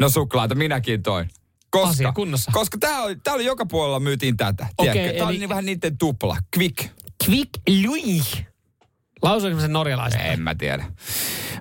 [0.00, 1.30] no suklaata, minäkin toin.
[1.70, 2.50] Koska, Asia kunnossa.
[2.54, 4.66] koska tää oli, tää oli joka puolella myytiin tätä.
[4.78, 5.18] Okei, tiedätkö?
[5.18, 6.36] Tää oli eli- niin vähän niiden tupla.
[6.58, 6.78] Quick.
[7.28, 7.50] Quick
[7.86, 8.42] Louis.
[9.22, 10.20] Lausuinko sen norjalaiset?
[10.24, 10.84] En mä tiedä.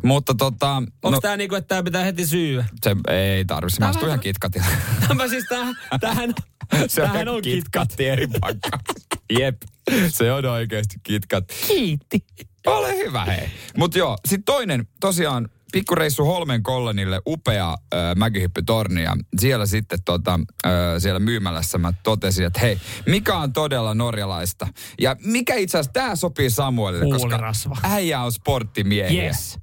[0.03, 0.75] Mutta tota...
[0.75, 2.65] Onko no, tää niinku, että tää pitää heti syyä?
[2.83, 4.65] Se ei tarvi, se Tää maistuu vähän- ihan kitkatilla.
[5.07, 6.33] Tämä siis tähän, tähän,
[6.87, 7.63] se tähän on KitKat.
[7.63, 8.79] kitkatti eri pakka.
[9.39, 9.61] Jep,
[10.07, 11.43] se on oikeasti kitkat.
[11.67, 12.25] Kiitti.
[12.67, 13.49] Ole hyvä hei.
[13.77, 20.39] Mutta joo, sitten toinen tosiaan pikkureissu Holmen Kollenille, upea äh, mäkihyppytorni ja siellä sitten tota,
[20.65, 24.67] äh, siellä myymälässä mä totesin, että hei, mikä on todella norjalaista
[25.01, 27.53] ja mikä itse asiassa tämä sopii Samuelille, koska
[27.83, 29.23] äijä on sporttimiehiä.
[29.23, 29.59] Yes.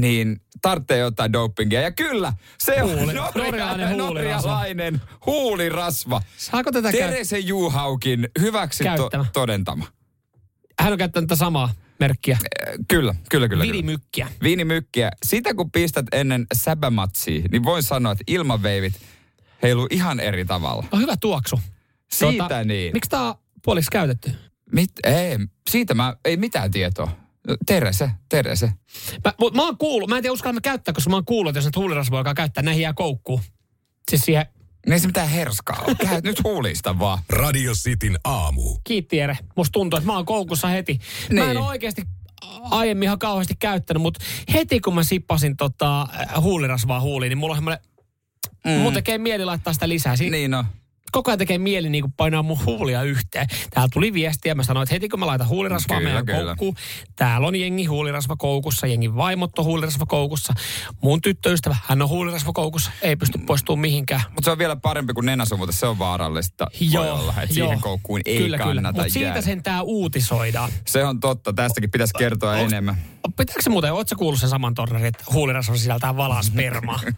[0.00, 1.80] Niin tarvitsee jotain dopingia.
[1.80, 4.50] Ja kyllä, se on Huuli- norja- norjalainen huulirasva.
[4.50, 6.22] norjalainen huulirasva.
[6.36, 6.90] Saako tätä?
[6.92, 9.84] Terese Juhaukin hyväksi to- todentama.
[10.80, 12.34] Hän on käyttänyt tätä samaa merkkiä.
[12.34, 13.48] Äh, Kyllä, kyllä, kyllä.
[13.48, 13.64] kyllä.
[13.64, 14.28] Virimykkiä.
[14.42, 15.10] Viinimykkiä.
[15.26, 18.94] Sitä kun pistät ennen säbämatsia, niin voin sanoa, että ilmaveivit
[19.62, 20.86] heiluu ihan eri tavalla.
[20.92, 21.60] On hyvä tuoksu.
[22.12, 22.92] Siitä niin.
[22.92, 23.34] Miksi tää on
[23.64, 24.32] puoliksi käytetty?
[24.72, 25.36] Mit, ei,
[25.70, 27.10] siitä mä, ei mitään tietoa.
[27.66, 28.72] Terese, Terese.
[29.24, 31.50] Mä, mut mä oon kuullut, mä en tiedä uskallan mä käyttää, koska mä oon kuullut,
[31.50, 33.40] että jos näitä huulirasvoja alkaa käyttää, näihin jää koukkuun.
[34.10, 34.46] Siis siihen,
[34.86, 35.94] Niin ei se mitään herskaa ole.
[35.94, 37.18] Käyt nyt huulista vaan.
[37.28, 38.78] Radio Cityn aamu.
[38.84, 39.38] kiitti Ere.
[39.56, 40.98] Musta tuntuu, että mä oon koukussa heti.
[41.32, 41.58] Mä en Niin.
[41.58, 42.02] oikeasti
[42.70, 46.08] aiemmin ihan kauheasti käyttänyt, mutta heti kun mä sippasin tota,
[46.40, 47.84] huulirasvaa huuliin, niin mulla on semmoinen,
[48.64, 48.70] mm.
[48.72, 50.16] mun tekee mieli laittaa sitä lisää.
[50.16, 50.64] Si- Niin no.
[51.12, 53.46] Koko ajan tekee mieli niin kuin painaa mun huulia yhteen.
[53.70, 56.44] Täällä tuli viestiä, mä sanoin, että heti kun mä laitan huulirasvaa Kyllä, meidän kyllä.
[56.44, 56.74] koukkuun,
[57.16, 60.54] täällä on jengi huulirasva koukussa, jengi vaimot on huulirasva koukussa.
[61.02, 64.22] Mun tyttöystävä, hän on huulirasva koukussa, ei pysty poistumaan mihinkään.
[64.28, 66.66] Mutta se on vielä parempi kuin nenäsumuta, se on vaarallista.
[66.92, 68.92] Voi olla, että siihen koukkuun ei kyllä, kannata kyllä.
[68.92, 70.70] Mutta siitä sen tää uutisoidaan.
[70.86, 72.96] Se on totta, tästäkin pitäisi kertoa Onks- enemmän.
[73.36, 77.00] Pitääkö se muuten, ootko kuullut sen saman tornarin, että huulirasva sisältää valaa spermaa?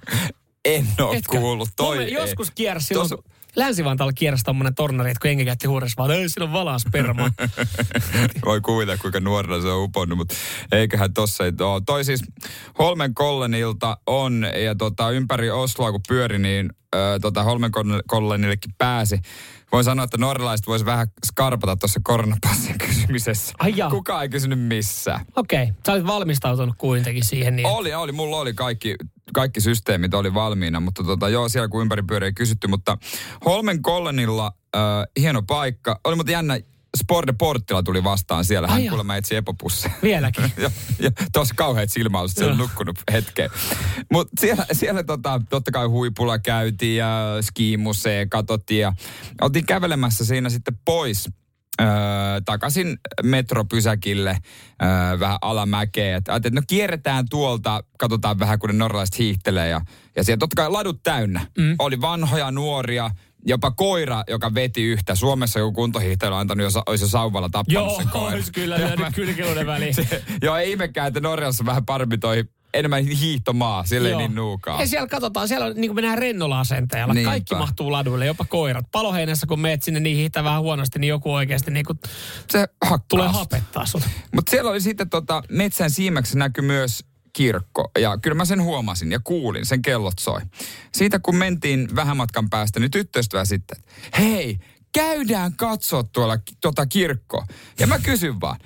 [0.65, 1.39] En ole Etkö?
[1.39, 1.69] kuullut.
[1.77, 2.13] Toi ei.
[2.13, 3.25] joskus kiersi silloin, kun
[3.57, 7.31] Länsi-Vantaalla kiersi tommonen tornari, että kun jengi käytti huurisvaa, että ei, siinä on valaa spermaa.
[8.47, 10.35] Voi kuvitella, kuinka nuorena se on uponnut, mutta
[10.73, 11.83] eiköhän tossa ei ole.
[11.87, 12.23] Toi siis
[12.79, 17.71] Holmen Kollenilta on, ja tota, ympäri Osloa kun pyöri, niin ö, tota, Holmen
[18.07, 19.21] Kollenillekin pääsi.
[19.73, 23.55] Voin sanoa, että norjalaiset vois vähän skarpata tuossa koronapassin kysymisessä.
[23.59, 23.91] Ai jaa.
[23.91, 25.25] Kukaan ei kysynyt missään.
[25.37, 25.75] Okei, okay.
[25.87, 27.57] sä olit valmistautunut kuitenkin siihen.
[27.57, 27.67] Niin.
[27.67, 28.13] Oli, oli.
[28.13, 28.95] Mulla oli kaikki,
[29.35, 32.67] kaikki systeemit oli valmiina, mutta tota, joo, siellä kun ympäri pyöri ei kysytty.
[32.67, 32.99] Mutta
[33.45, 34.81] Holmen Kollenilla äh,
[35.21, 36.01] hieno paikka.
[36.05, 36.59] Oli mutta jännä,
[36.97, 38.69] Sport Portilla tuli vastaan siellä.
[38.69, 38.91] Ai Hän joo.
[38.91, 39.95] kuulemma etsi epopusseja.
[40.03, 40.53] Vieläkin.
[40.57, 43.51] ja, ja tosi kauheat silmäaluset, se on nukkunut hetken.
[44.13, 48.93] Mutta siellä, siellä tota, totta kai huipulla käytiin ja skimuseen katsottiin ja
[49.41, 51.29] oltiin kävelemässä siinä sitten pois
[51.81, 51.87] öö,
[52.45, 54.31] takaisin metropysäkille
[54.83, 56.17] öö, vähän alamäkeen.
[56.17, 59.81] Et Ajattelin, että no kierretään tuolta, katsotaan vähän kun ne norjalaiset hiihtelee ja,
[60.17, 61.41] ja siellä totta kai ladut täynnä.
[61.59, 61.77] Mm.
[61.79, 63.11] Oli vanhoja, nuoria,
[63.47, 65.15] jopa koira, joka veti yhtä.
[65.15, 68.35] Suomessa joku kuntohiihtely on antanut, jos olisi jo sauvalla tappanut Joo, sen koiran.
[68.35, 69.95] olisi kyllä Ja lyönyt kylkiluiden väliin.
[70.11, 74.21] se, joo, ei ihmekään, että Norjassa vähän parempi toi enemmän hiihtomaa, sille ei Joo.
[74.21, 74.81] niin nuukaa.
[74.81, 77.15] Ja siellä katsotaan, siellä on, niin kuin mennään rennolla asenteella.
[77.15, 77.31] Niinpä.
[77.31, 78.85] Kaikki mahtuu laduille, jopa koirat.
[78.93, 81.99] Paloheinässä, kun meet sinne niin hiihtää vähän huonosti, niin joku oikeasti niin kuin
[82.51, 83.07] Se hakkaa.
[83.09, 84.03] tulee hapettaa sut.
[84.35, 87.91] Mutta siellä oli sitten tota, metsän siimeksi näkyi myös kirkko.
[87.99, 90.41] Ja kyllä mä sen huomasin ja kuulin, sen kellot soi.
[90.95, 93.79] Siitä kun mentiin vähän matkan päästä, niin tyttöystävä sitten,
[94.19, 94.59] hei,
[94.93, 97.47] käydään katsoa tuolla tuota kirkkoa.
[97.79, 98.59] Ja mä kysyn vaan,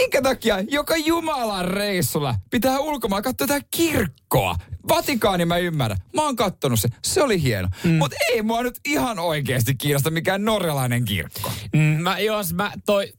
[0.00, 4.56] minkä takia joka Jumalan reissulla pitää ulkomaan katsoa tätä kirkkoa?
[4.88, 5.98] Vatikaani mä ymmärrän.
[6.14, 6.88] Mä oon kattonut se.
[7.04, 7.68] Se oli hieno.
[7.84, 7.90] Mm.
[7.90, 11.52] Mutta ei mua nyt ihan oikeasti kiinnosta mikään norjalainen kirkko.
[11.72, 13.12] Mm, mä, jos mä toi...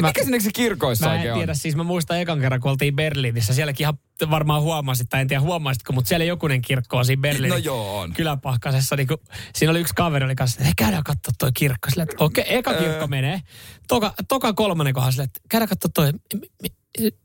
[0.00, 1.56] Mä, Mikä sinne se kirkoissa mä en tiedä, on?
[1.56, 3.54] siis mä muistan ekan kerran, kun oltiin Berliinissä.
[3.54, 3.98] Sielläkin ihan
[4.30, 7.98] varmaan huomasit, tai en tiedä huomasitko, mutta siellä jokunen kirkko on siinä Berliinin No joo,
[8.00, 8.12] on.
[8.12, 8.96] kyläpahkasessa.
[8.96, 9.18] Niin kun,
[9.54, 11.90] siinä oli yksi kaveri, oli kanssa, että hei, käydään katsoa toi kirkko.
[11.90, 13.06] Sillä, että okei, eka kirkko Öö.
[13.06, 13.40] menee.
[13.88, 16.12] Toka, toka kolmannen kohdassa, sillä, että käydään katsoa toi.
[16.12, 16.66] M-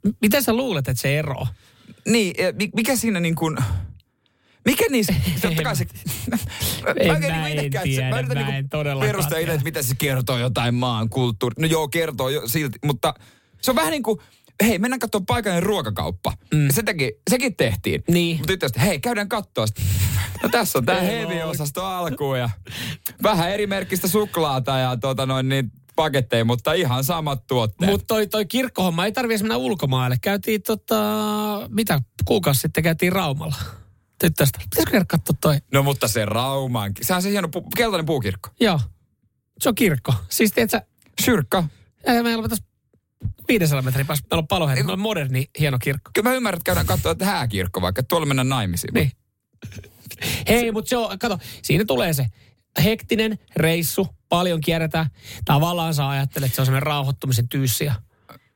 [0.08, 1.48] m- miten sä luulet, että se ero?
[2.08, 3.58] Niin, mi- mikä siinä niin kuin...
[4.66, 5.86] Mikä niissä, totta kai se...
[7.00, 9.54] En oikein mä niinku en itekään, tiedä, mä yritän mä niinku en todellakaan perustella itse,
[9.54, 11.56] että mitä se kertoo jotain maan kulttuuri.
[11.60, 13.14] No joo, kertoo jo silti, mutta
[13.62, 14.20] se on vähän niin kuin,
[14.64, 16.34] hei, mennään katsoa paikallinen ruokakauppa.
[16.54, 16.68] Mm.
[16.72, 18.04] Se teki, sekin tehtiin.
[18.08, 18.38] Niin.
[18.38, 19.66] Mutta tyttö hei, käydään katsoa.
[20.44, 22.50] No tässä on tämä Ei heavy-osasto alkuun ja
[23.24, 27.92] vähän eri merkkistä suklaata ja tuota noin niin paketteja, mutta ihan samat tuotteet.
[27.92, 30.18] Mutta toi, toi kirkkohomma ei tarvitse mennä ulkomaille.
[30.22, 30.96] Käytiin tota,
[31.70, 33.56] mitä, kuukausi sitten käytiin Raumalla.
[34.20, 34.60] Tyttöstä.
[34.60, 35.58] Pitäisikö käydä katsoa toi?
[35.72, 37.06] No mutta se Raumankin.
[37.06, 38.50] Sehän on se hieno pu- keltainen puukirkko.
[38.60, 38.80] Joo.
[39.60, 40.14] Se on kirkko.
[40.30, 40.82] Siis tiedätkö,
[41.22, 41.64] Syrkka.
[42.06, 42.66] ää, meillä on tässä
[43.48, 46.12] 500 metrin päässä, meillä on paloheitä, meillä on moderni, hieno kirkko.
[46.14, 48.94] Kyllä mä ymmärrän, että käydään katsoa, että hääkirkko vaikka, tuolla mennään naimisiin.
[48.94, 49.12] Niin.
[50.48, 52.26] Hei, mutta se on, kato, siinä tulee se
[52.84, 55.10] hektinen reissu, paljon kierretään.
[55.46, 57.96] Tavallaan sä ajattelet, että se on semmoinen rauhoittumisen tyyssiä.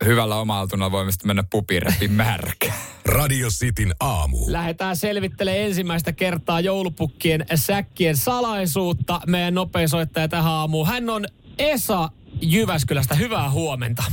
[0.05, 2.73] Hyvällä omalla voimme sitten mennä pupirepiin märkä.
[3.09, 4.37] Radio Cityn aamu.
[4.47, 9.21] Lähdetään selvittelemään ensimmäistä kertaa joulupukkien säkkien salaisuutta.
[9.27, 10.87] Meidän nopeisoittaja tähän aamuun.
[10.87, 11.25] Hän on
[11.59, 12.09] Esa
[12.41, 13.15] Jyväskylästä.
[13.15, 14.03] Hyvää huomenta.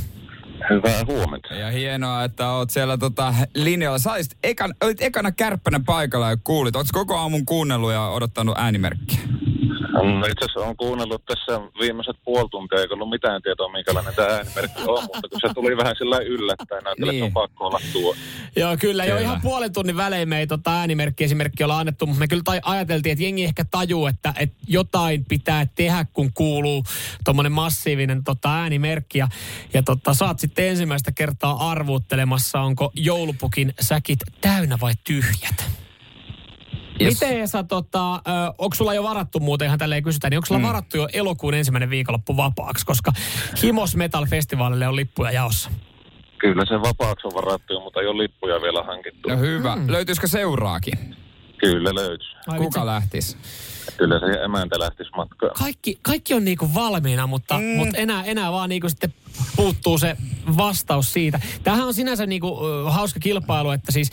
[0.70, 1.54] Hyvää huomenta.
[1.54, 3.98] Ja hienoa, että oot siellä tota linjalla.
[3.98, 6.76] Sä olisit ekan, olit ekana kärppänä paikalla ja kuulit.
[6.76, 9.20] Ootko koko aamun kuunnellut ja odottanut äänimerkkiä?
[10.02, 14.28] No itse asiassa olen kuunnellut tässä viimeiset puoli tuntia, eikä ollut mitään tietoa, minkälainen tämä
[14.28, 17.24] äänimerkki on, mutta kun se tuli vähän sillä yllättäen, ajattelin, Niin.
[17.24, 18.14] että on pakko olla tuo.
[18.56, 19.04] Joo, kyllä.
[19.04, 19.20] Jo Kyllä.
[19.20, 22.60] ihan puolen tunnin välein me ei tota äänimerkki esimerkki olla annettu, mutta me kyllä tai-
[22.64, 26.84] ajateltiin, että jengi ehkä tajuu, että, että jotain pitää tehdä, kun kuuluu
[27.24, 29.18] tuommoinen massiivinen tota, äänimerkki.
[29.18, 29.28] Ja,
[29.74, 35.85] ja tota, saat sitten ensimmäistä kertaa arvuuttelemassa, onko joulupukin säkit täynnä vai tyhjät.
[37.00, 37.20] Yes.
[37.20, 38.22] Miten Esa, tota,
[38.58, 40.66] onko sulla jo varattu muuten, ihan tälleen kysytään, niin onko sulla mm.
[40.66, 43.12] varattu jo elokuun ensimmäinen viikonloppu vapaaksi, koska
[43.62, 45.70] Himos Metal Festivaalille on lippuja jaossa?
[46.38, 49.28] Kyllä se vapaaksi on varattu, jo, mutta ei ole lippuja vielä hankittu.
[49.28, 49.76] No hyvä.
[49.76, 49.92] Mm.
[49.92, 51.16] Löytyisikö seuraakin?
[51.58, 52.28] Kyllä löytyy.
[52.46, 52.86] Ai Kuka vitsi.
[52.86, 53.36] lähtisi?
[53.96, 55.52] Kyllä se emäntä lähtisi matkaan.
[55.58, 57.64] kaikki, kaikki on niinku valmiina, mutta, mm.
[57.64, 59.14] mutta enää, enää vaan niinku sitten
[59.56, 60.16] puuttuu se
[60.56, 61.40] vastaus siitä.
[61.62, 64.10] Tämähän on sinänsä niinku, ö, hauska kilpailu, että siis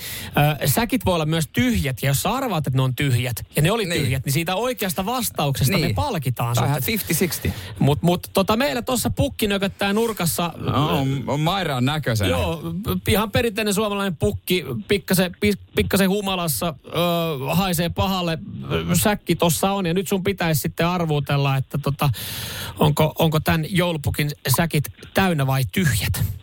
[0.62, 3.62] ö, säkit voi olla myös tyhjät, ja jos sä arvaat, että ne on tyhjät, ja
[3.62, 4.02] ne oli Niin.
[4.02, 5.88] tyhjät, niin siitä oikeasta vastauksesta Niin.
[5.88, 7.18] me palkitaan Vähän sitten.
[7.50, 7.52] 50-60.
[7.80, 10.54] Mutta mut, tota, meillä tuossa pukki nököttää nurkassa.
[10.58, 12.30] No, on on näköisenä.
[12.30, 12.62] Joo,
[13.08, 15.32] ihan perinteinen suomalainen pukki, pikkasen,
[15.76, 18.38] pikkasen humalassa, ö, haisee pahalle,
[18.94, 19.86] säkki tossa on.
[19.86, 22.10] Ja nyt sun pitäisi sitten arvuutella, että tota,
[22.80, 24.84] onko, onko tämän joulupukin säkit
[25.14, 26.34] täynnä vai tyhjät.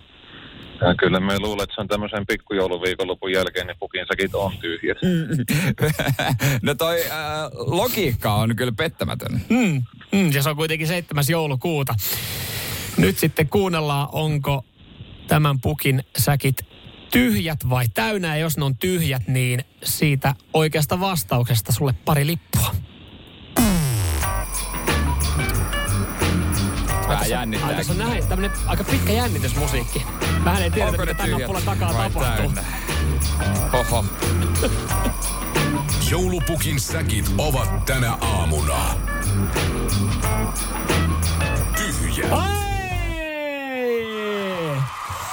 [0.80, 4.98] Ja kyllä me luulen, että se on tämmöisen pikkujouluviikonlopun jälkeen, niin pukin säkit on tyhjät.
[6.62, 7.10] no toi äh,
[7.52, 9.40] logiikka on kyllä pettämätön.
[9.48, 11.24] Mm, mm, ja se on kuitenkin 7.
[11.28, 11.94] joulukuuta.
[12.96, 14.64] Nyt sitten kuunnellaan, onko
[15.28, 16.56] tämän pukin säkit
[17.12, 18.28] tyhjät vai täynnä.
[18.28, 22.74] Ja jos ne on tyhjät, niin siitä oikeasta vastauksesta sulle pari lippua.
[27.10, 27.74] Vähän Ai, jännittää.
[27.74, 30.06] tässä on näin, tämmönen aika pitkä jännitysmusiikki.
[30.44, 32.52] Vähän ei tiedä, Onko mitä tämän nappulan takaa vai tapahtuu.
[32.52, 32.64] täynnä?
[33.72, 34.04] Oho.
[36.10, 38.94] Joulupukin säkit ovat tänä aamuna.
[41.76, 42.26] Tyhjä.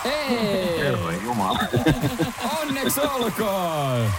[0.03, 0.79] Hei!
[0.79, 1.59] Herran Jumala.
[2.61, 4.11] Onneksi olkoon!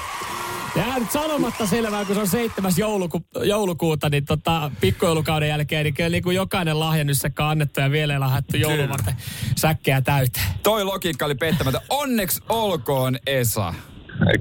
[0.77, 2.73] Ja nyt sanomatta selvää, kun se on 7.
[2.77, 7.81] Jouluku, joulukuuta, niin tota, pikkujoulukauden jälkeen, niin kyllä niin kuin jokainen lahja nyt se kannettu
[7.81, 9.15] ja vielä ei lahjattu jouluvarten
[9.57, 10.47] säkkejä täyteen.
[10.63, 11.81] Toi logiikka oli pettämätön.
[11.89, 13.75] Onneksi olkoon, Esa.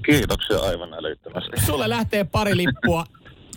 [0.06, 1.66] Kiitoksia aivan älyttömästi.
[1.66, 3.06] Sulle lähtee pari lippua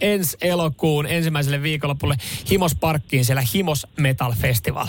[0.01, 2.17] ensi elokuun ensimmäiselle viikonlopulle
[2.51, 4.87] Himosparkkiin siellä Himos Metal Festival.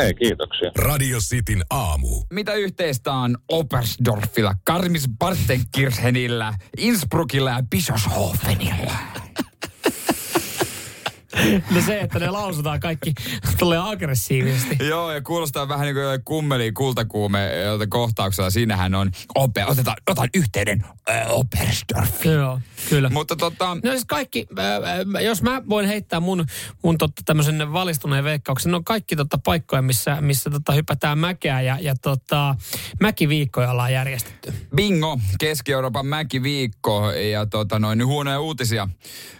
[0.00, 0.70] Hei, kiitoksia.
[0.78, 2.08] Radio Cityn aamu.
[2.32, 8.92] Mitä yhteistä on Oberstdorfilla, Karmis Bartenkirchenillä, Innsbruckilla ja Bischofshofenilla?
[11.74, 13.14] No se, että ne lausutaan kaikki
[13.58, 14.76] tulee aggressiivisesti.
[14.88, 17.50] Joo, ja kuulostaa vähän niin kuin kummeli kultakuume
[17.88, 18.50] kohtauksella.
[18.50, 22.24] Siinähän on, ope, otetaan, otan yhteyden äh, Oberstdorf.
[22.24, 23.10] Joo, kyllä.
[23.10, 26.46] Mutta tota, No siis kaikki, äh, jos mä voin heittää mun,
[26.82, 31.60] mun totta tämmöisen valistuneen veikkauksen, ne on kaikki totta paikkoja, missä, missä tota hypätään mäkeä
[31.60, 32.54] ja, ja tota,
[33.00, 34.52] mäkiviikkoja ollaan järjestetty.
[34.76, 38.88] bingo, Keski-Euroopan mäkiviikko ja tota noin huonoja uutisia.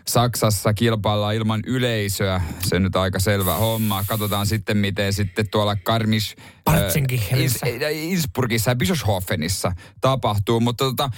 [0.07, 2.41] Saksassa kilpaillaan ilman yleisöä.
[2.69, 4.05] Se nyt aika selvä homma.
[4.07, 6.37] Katsotaan sitten, miten sitten tuolla Karmis...
[6.65, 7.67] Parzenkirchenissä.
[7.67, 10.61] Ins- äh, Innsbruckissa ja Bischofenissa tapahtuu.
[10.61, 11.11] Mutta tota,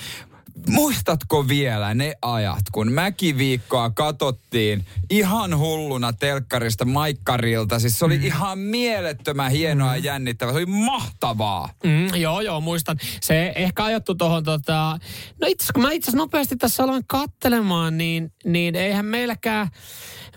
[0.68, 7.78] muistatko vielä ne ajat, kun mäkiviikkoa katottiin ihan hulluna telkkarista, maikkarilta.
[7.78, 10.52] Siis se oli ihan mielettömän hienoa ja jännittävää.
[10.52, 11.68] Se oli mahtavaa.
[11.84, 12.96] Mm, joo, joo, muistan.
[13.20, 14.98] Se ehkä ajattu tuohon, tota...
[15.40, 19.68] no itse kun mä itse nopeasti tässä aloin kattelemaan, niin, niin eihän meilläkään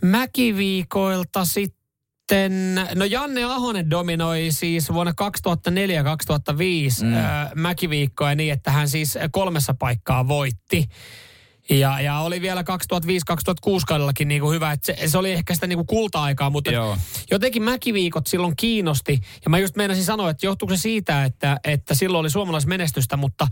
[0.02, 7.12] mäkiviikoilta sitten, no Janne Ahonen dominoi siis vuonna 2004 ja 2005 mm.
[7.56, 10.90] mäkiviikkoja niin, että hän siis kolmessa paikkaa voitti.
[11.70, 12.64] Ja, ja oli vielä 2005-2006
[13.88, 16.98] kaudellakin niin kuin hyvä, että se, se oli ehkä sitä niin kuin kulta-aikaa, mutta Joo.
[17.32, 19.20] jotenkin mäkiviikot silloin kiinnosti.
[19.44, 23.48] Ja mä just meinasin sanoa, että johtuuko se siitä, että, että silloin oli suomalaismenestystä, mutta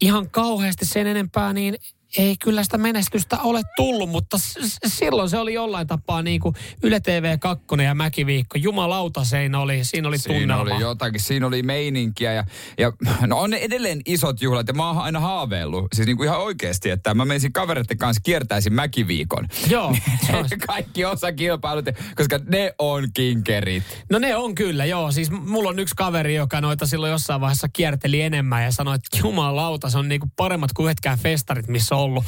[0.00, 1.76] ihan kauheasti sen enempää, niin
[2.18, 6.54] ei kyllä sitä menestystä ole tullut, mutta s- silloin se oli jollain tapaa niin kuin
[6.82, 8.58] Yle TV 2 ja Mäkiviikko.
[8.58, 10.62] Jumalauta siinä oli, siinä oli Siinä tunnelma.
[10.74, 12.44] oli jotakin, siinä oli meininkiä ja,
[12.78, 12.92] ja
[13.26, 16.90] no on edelleen isot juhlat ja mä oon aina haaveillut, siis niin kuin ihan oikeasti,
[16.90, 19.48] että mä menisin kavereiden kanssa kiertäisin mäkiviikon.
[19.68, 19.86] Joo,
[20.32, 21.84] on- Kaikki osa kilpailut,
[22.16, 23.82] koska ne on kinkerit.
[24.10, 25.12] No ne on kyllä, joo.
[25.12, 29.18] Siis mulla on yksi kaveri, joka noita silloin jossain vaiheessa kierteli enemmän ja sanoi, että
[29.18, 32.24] jumalauta, se on niinku paremmat kuin yhdetkään festarit, missä on ollut.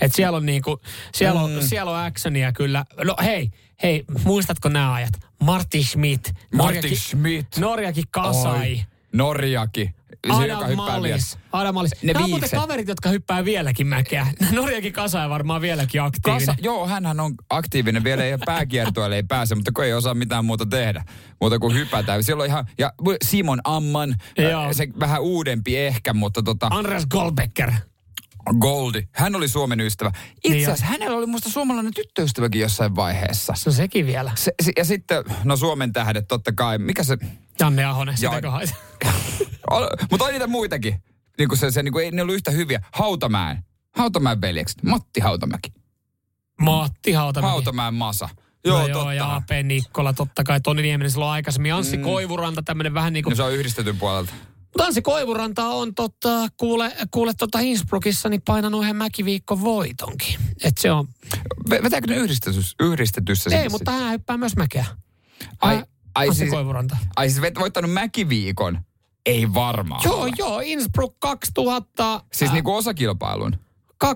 [0.00, 0.80] Että siellä on niinku,
[1.14, 1.60] siellä on, mm.
[1.60, 2.84] siellä on actionia kyllä.
[3.04, 3.50] No hei,
[3.82, 5.12] hei, muistatko nämä ajat?
[5.42, 6.32] Marty Schmidt.
[6.56, 7.56] Norjakin- Schmidt.
[7.58, 8.70] Norjakin Kasai.
[8.70, 8.80] Oi,
[9.12, 9.94] Norjakin.
[10.38, 10.76] Se, joka Adam vielä.
[10.76, 11.38] Mallis.
[11.52, 11.92] Adam Mallis.
[12.02, 12.60] Ne Nämä on viikset.
[12.60, 14.26] kaverit, jotka hyppää vieläkin mäkeä.
[14.52, 16.46] Norjakin Kasai varmaan vieläkin aktiivinen.
[16.46, 20.44] Kasa, joo, hänhän on aktiivinen vielä ja pääkiertueelle ei pääse, mutta kun ei osaa mitään
[20.44, 21.04] muuta tehdä,
[21.40, 22.22] muuta kuin hypätä.
[22.22, 22.92] Siellä on ihan, ja
[23.24, 24.72] Simon Amman, Joo.
[24.72, 27.72] se vähän uudempi ehkä, mutta tota, Andreas Goldbecker.
[28.60, 30.12] Goldi, hän oli Suomen ystävä.
[30.36, 33.52] Itse Niin asiassa hänellä oli musta suomalainen tyttöystäväkin jossain vaiheessa.
[33.56, 34.32] Se on sekin vielä.
[34.34, 37.18] Se, se, ja sitten, no Suomen tähdet totta kai, mikä se,
[37.60, 38.32] Janne Ahonen, Joo.
[38.32, 38.74] sitäkö hait?
[40.10, 41.02] mutta oli niitä muitakin.
[41.38, 42.80] Niin kuin se, se niin kuin, ei ne ollut yhtä hyviä.
[42.92, 43.64] Hautamäen,
[43.96, 45.72] Hautamäen veljekset, Matti Hautamäki,
[46.60, 47.50] Matti Hautamäki.
[47.50, 48.28] Hautamäen Masa.
[48.66, 49.14] Joo, Joo, joo totta.
[49.14, 51.74] ja AP Nikkola, totta kai Toni Nieminen silloin aikaisemmin.
[51.74, 52.02] Anssi mm.
[52.02, 53.30] Koivuranta, tämmöinen vähän niin kuin...
[53.30, 54.32] No se on yhdistetyn puolelta.
[54.74, 60.36] Mutta Anssi Koivuranta on totta, kuule, kuule tota Innsbruckissa niin painanut yhden mäkiviikko voitonkin.
[60.64, 61.08] Et se on...
[61.70, 64.84] Ve- Vetääkö ne yhdistetyssä, yhdistetyssä Ei, mutta hän hyppää myös mäkeä.
[65.60, 66.96] Ai, Hän- Ai Anssi siis- Koivuranta.
[67.16, 68.78] Ai siis vet- voittanut mäkiviikon?
[69.26, 70.00] Ei varmaan.
[70.04, 70.30] Joo, ole.
[70.38, 73.56] joo, Innsbruck 2000, Siis äh, niinku osakilpailun.
[74.04, 74.08] 2013-2014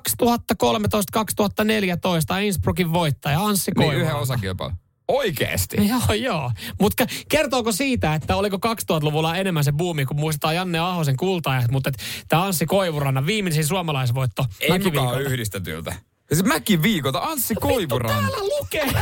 [2.42, 4.02] Innsbruckin voittaja Anssi Niin Koivuranta.
[4.04, 4.76] yhden osakilpailun.
[5.08, 5.76] Oikeesti?
[5.88, 6.52] Joo, joo.
[6.80, 11.90] Mutta kertooko siitä, että oliko 2000-luvulla enemmän se buumi, kun muistetaan Janne Ahosen kultaajat, mutta
[12.28, 15.94] tämä Anssi Koivurannan viimeisin suomalaisvoitto Ei mukaan yhdistetyltä.
[16.30, 18.22] Ja se mäkiviikolta Anssi Koivuran.
[18.22, 18.86] Täällä lukee.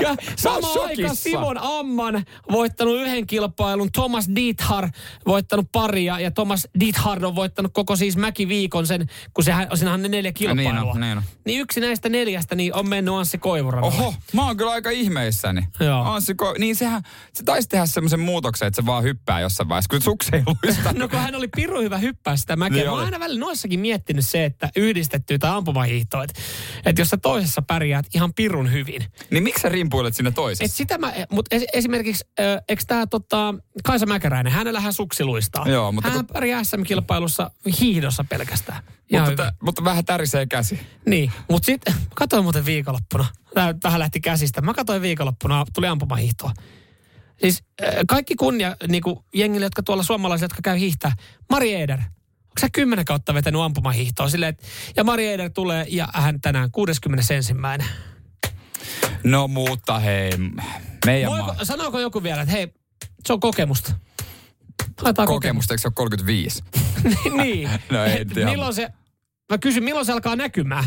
[0.00, 1.14] Ja sama aika.
[1.14, 4.88] Simon Amman voittanut yhden kilpailun, Thomas Diethar
[5.26, 10.02] voittanut paria ja Thomas Diethard on voittanut koko siis mäkiviikon sen, kun sehän, siinähän on
[10.02, 10.72] ne neljä kilpailua.
[10.72, 11.22] Niin on, niin on.
[11.44, 13.96] Niin yksi näistä neljästä niin on mennyt Anssi Koivurannalle.
[13.98, 15.68] Oho, mä oon kyllä aika ihmeissäni.
[15.80, 16.02] Joo.
[16.02, 17.02] Anssi Ko- niin sehän,
[17.32, 20.92] se taisi tehdä semmoisen muutoksen, että se vaan hyppää jossain vaiheessa, kun suksi ei luista.
[20.98, 22.76] No kun hän oli pirun hyvä hyppää sitä mäkeä.
[22.76, 26.40] Niin Mä oon aina välillä noissakin miettinyt se, että yhdistettyä tai ampumahiihtoa, että,
[26.84, 29.04] että jos sä toisessa pärjäät ihan pirun hyvin.
[29.30, 30.76] niin miksi sä rimpuilet sinne Et toisessa?
[30.76, 35.68] sitä mä, mutta es, esimerkiksi, äh, eikö tämä tota, Kaisa Mäkäräinen, hänellähän suksi luistaa.
[35.68, 38.82] Joo, mutta Hän pärjää SM-kilpailussa hiihdossa pelkästään.
[39.10, 40.80] Ihan Mutta, tä, mutta vähän tärisee käsi.
[41.06, 43.26] Niin, mutta sitten katsoin muuten viikonloppuna.
[43.54, 44.60] Tämä vähän lähti käsistä.
[44.60, 46.52] Mä katsoin viikonloppuna, tuli ampumahiihtoa.
[47.40, 51.12] Siis äh, kaikki kunnia niin kuin jengille, jotka tuolla suomalaiset, jotka käy hiihtää.
[51.50, 52.00] Mari Eder,
[52.60, 54.28] sä kymmenen kautta vetänyt ampumahiihtoa?
[54.28, 57.34] Silleen, että, ja Mari Eder tulee ja hän tänään 61.
[59.24, 60.30] No mutta hei,
[61.06, 61.64] meidän Voiko, maa.
[61.64, 62.68] sanooko joku vielä, että hei,
[63.26, 63.92] se on kokemusta.
[65.02, 66.62] Haetaan Kokemusta, eikö se ole 35?
[67.42, 67.70] niin.
[67.90, 68.50] No ei Et tiedä.
[68.50, 68.88] milloin se,
[69.52, 70.84] mä kysyn, milloin se alkaa näkymään?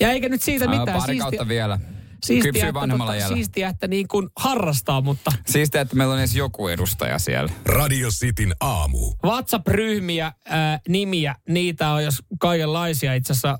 [0.00, 1.78] Ja eikä nyt siitä Ää, mitään Pari kautta vielä.
[2.24, 3.36] Siistiä, Kypsyy että, vanhemmalla tota, jäljellä.
[3.36, 7.52] siistiä, että niin kuin harrastaa, mutta Siistiä, että meillä on edes joku edustaja siellä.
[7.66, 9.12] Radio Cityn aamu.
[9.24, 13.58] WhatsApp-ryhmiä, ää, nimiä, niitä on jos kaikenlaisia itse asiassa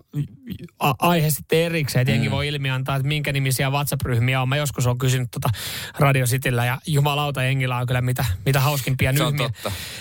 [0.98, 4.48] aihe sitten erikseen, että jengi voi ilmi antaa, että minkä nimisiä WhatsApp-ryhmiä on.
[4.48, 5.48] Mä joskus on kysynyt tota
[5.98, 9.50] Radio Cityllä ja jumalauta jengillä on kyllä mitä, mitä hauskimpia ryhmiä.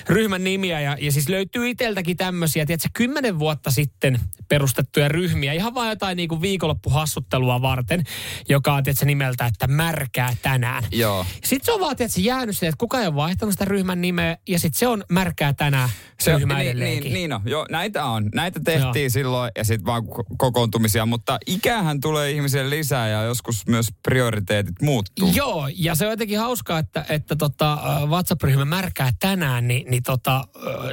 [0.10, 4.20] ryhmän nimiä ja, ja siis löytyy iteltäkin tämmöisiä, tiedätkö, kymmenen vuotta sitten
[4.50, 8.04] perustettuja ryhmiä, ihan vaan jotain niin kuin viikonloppuhassuttelua varten,
[8.50, 10.84] joka on tiedätkö, nimeltä, että märkää tänään.
[10.92, 11.26] Joo.
[11.44, 14.38] Sitten se on vaan tiedätkö, jäänyt siihen, että kukaan ei ole vaihtanut sitä ryhmän nimeä
[14.48, 15.90] ja sitten se on märkää tänään
[16.20, 17.04] Se ryhmä niin, edelleenkin.
[17.04, 17.42] niin, niin on.
[17.46, 18.30] Joo, näitä on.
[18.36, 19.10] Näitä tehtiin Joo.
[19.10, 20.04] silloin ja sitten vaan
[20.38, 25.32] kokoontumisia, mutta ikähän tulee ihmisille lisää ja joskus myös prioriteetit muuttuu.
[25.36, 30.04] Joo, ja se on jotenkin hauskaa, että, että tota, äh, WhatsApp-ryhmä märkää tänään, niin, niin
[30.04, 30.44] tota, äh,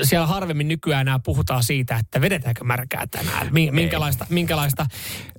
[0.03, 3.49] siellä harvemmin nykyään enää puhutaan siitä, että vedetäänkö märkää tänään.
[3.53, 4.87] Mi- minkälaista, minkälaista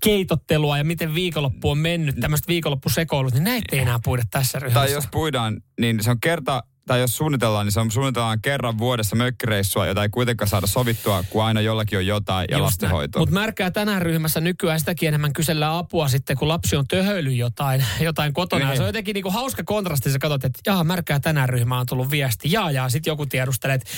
[0.04, 4.80] keitottelua ja miten viikonloppu on mennyt, tämmöistä viikonloppusekoilut, niin näitä ei enää puhuta tässä ryhmässä.
[4.80, 8.78] Tai jos puidaan, niin se on kerta, tai jos suunnitellaan, niin se on suunnitellaan kerran
[8.78, 13.20] vuodessa mökkireissua, jota ei kuitenkaan saada sovittua, kun aina jollakin on jotain ja lastenhoitoa.
[13.20, 17.86] Mutta märkää tänään ryhmässä nykyään sitäkin enemmän kysellään apua sitten, kun lapsi on töhöily jotain,
[18.00, 18.66] jotain kotona.
[18.66, 18.78] Niin.
[18.78, 22.12] se on jotenkin niinku hauska kontrasti, sä katsot, että jaa, märkää tänään ryhmä on tullut
[22.12, 22.52] viesti.
[22.52, 23.90] Jaa, jaa, sitten joku tiedustelee, että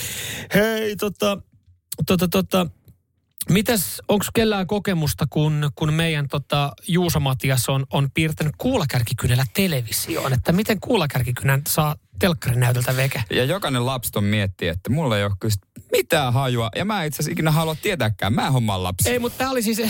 [0.54, 1.38] hei, tota,
[2.06, 2.68] tota, tota,
[3.50, 10.34] Mitäs, onko kellään kokemusta, kun, kun meidän tota, Juuso Matias on, on piirtänyt kuulakärkikynällä televisioon,
[10.34, 13.24] että miten kuulakärkikynän saa telkkarin näytöltä veke?
[13.30, 15.56] Ja jokainen lapsi ton miettii, että mulla ei ole kyllä
[15.92, 16.70] mitään hajua.
[16.76, 18.34] Ja mä itse asiassa ikinä halua tietääkään.
[18.34, 19.10] Mä hommaan lapsi.
[19.10, 19.82] Ei, mutta tämä oli siis,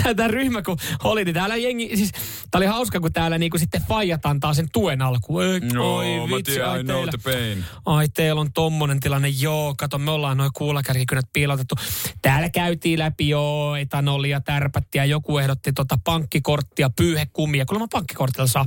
[0.16, 2.12] tämä ryhmä kun oli, niin täällä jengi, siis
[2.50, 5.44] tämä oli hauska, kun täällä niinku sitten faijat antaa sen tuen alkuun.
[5.44, 6.06] Ei, oi
[6.36, 7.64] vitsi, ai teillä, pain.
[7.86, 11.74] ai teillä on tommonen tilanne, joo, kato me ollaan noin kuulakärkikynät piilotettu.
[12.22, 18.66] Täällä käytiin läpi, joo, etanolia, tärpättiä, joku ehdotti tota pankkikorttia, pyyhekumia, kuulemma pankkikortilla saa.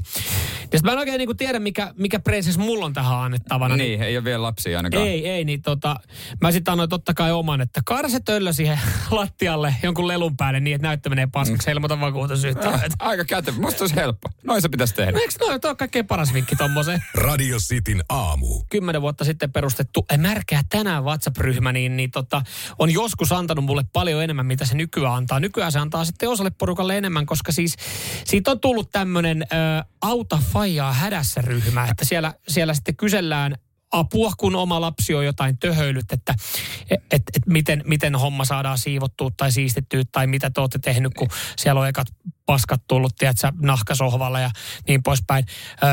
[0.71, 2.19] Ja sit mä en oikein niinku tiedä, mikä, mikä
[2.49, 3.75] preisses mulla on tähän annettavana.
[3.75, 5.07] Niin, ei ole vielä lapsia ainakaan.
[5.07, 5.95] Ei, ei, niin tota,
[6.41, 8.79] mä sitten annoin totta kai oman, että kaada se töllö siihen
[9.11, 11.71] lattialle jonkun lelun päälle niin, että näyttö menee paskaksi, mm.
[11.71, 12.79] ilmoita vakuutusyhtiölle.
[12.99, 13.57] Ah, Aika kätevä.
[13.57, 14.29] Musta olisi helppo.
[14.43, 15.11] Noin se pitäisi tehdä.
[15.11, 17.03] No eikö noin, toi on kaikkein paras vinkki tommoseen.
[17.27, 18.63] Radio Cityn aamu.
[18.69, 22.41] Kymmenen vuotta sitten perustettu eh, Märkää tänään WhatsApp-ryhmä, niin, niin tota,
[22.79, 25.39] on joskus antanut mulle paljon enemmän, mitä se nykyään antaa.
[25.39, 27.75] Nykyään se antaa sitten osalle porukalle enemmän, koska siis
[28.25, 29.45] siitä on tullut tämmöinen
[30.01, 33.55] auta faijaa hädässä ryhmä, että siellä, siellä sitten kysellään
[33.91, 36.35] apua, kun oma lapsi on jotain töhöilyt, että
[36.89, 41.13] et, et, et miten, miten homma saadaan siivottua tai siistittyä tai mitä te olette tehnyt,
[41.13, 41.27] kun
[41.57, 42.07] siellä on ekat
[42.45, 44.51] paskat tullut, tiedätkö, nahkasohvalla ja
[44.87, 45.45] niin poispäin.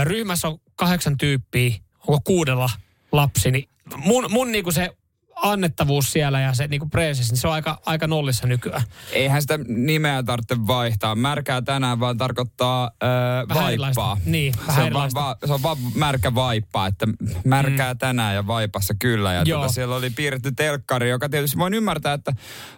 [0.05, 1.75] Ryhmässä on kahdeksan tyyppiä,
[2.07, 2.71] onko kuudella
[3.13, 4.97] lapsi, niin mun, mun niinku se
[5.37, 8.83] annettavuus siellä ja se niinku preesis, niin se on aika, aika nollissa nykyään.
[9.13, 11.15] Eihän sitä nimeä tarvitse vaihtaa.
[11.15, 13.09] Märkää tänään vaan tarkoittaa öö,
[13.49, 14.01] Vähän erilaista.
[14.01, 14.25] vaippaa.
[14.25, 15.21] Niin, se, on vaan, erilaista.
[15.21, 17.07] va, se on vaan märkä vaippaa, että
[17.45, 17.99] märkää mm.
[17.99, 19.33] tänään ja vaipassa kyllä.
[19.33, 19.61] Ja Joo.
[19.61, 22.33] tota, siellä oli piirretty telkkari, joka tietysti voin ymmärtää, että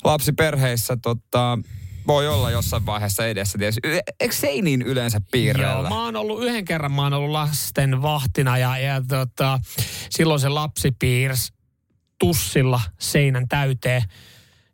[0.05, 1.59] lapsiperheissä tota,
[2.07, 3.59] voi olla jossain vaiheessa edessä.
[3.59, 3.79] Ties.
[3.85, 5.73] Y- eikö seiniin yleensä piirrellä?
[5.73, 9.61] Joo, mä oon ollut yhden kerran, mä oon ollut lasten vahtina ja, ja tota,
[10.11, 11.58] silloin se lapsi piirsi
[12.19, 14.03] tussilla seinän täyteen.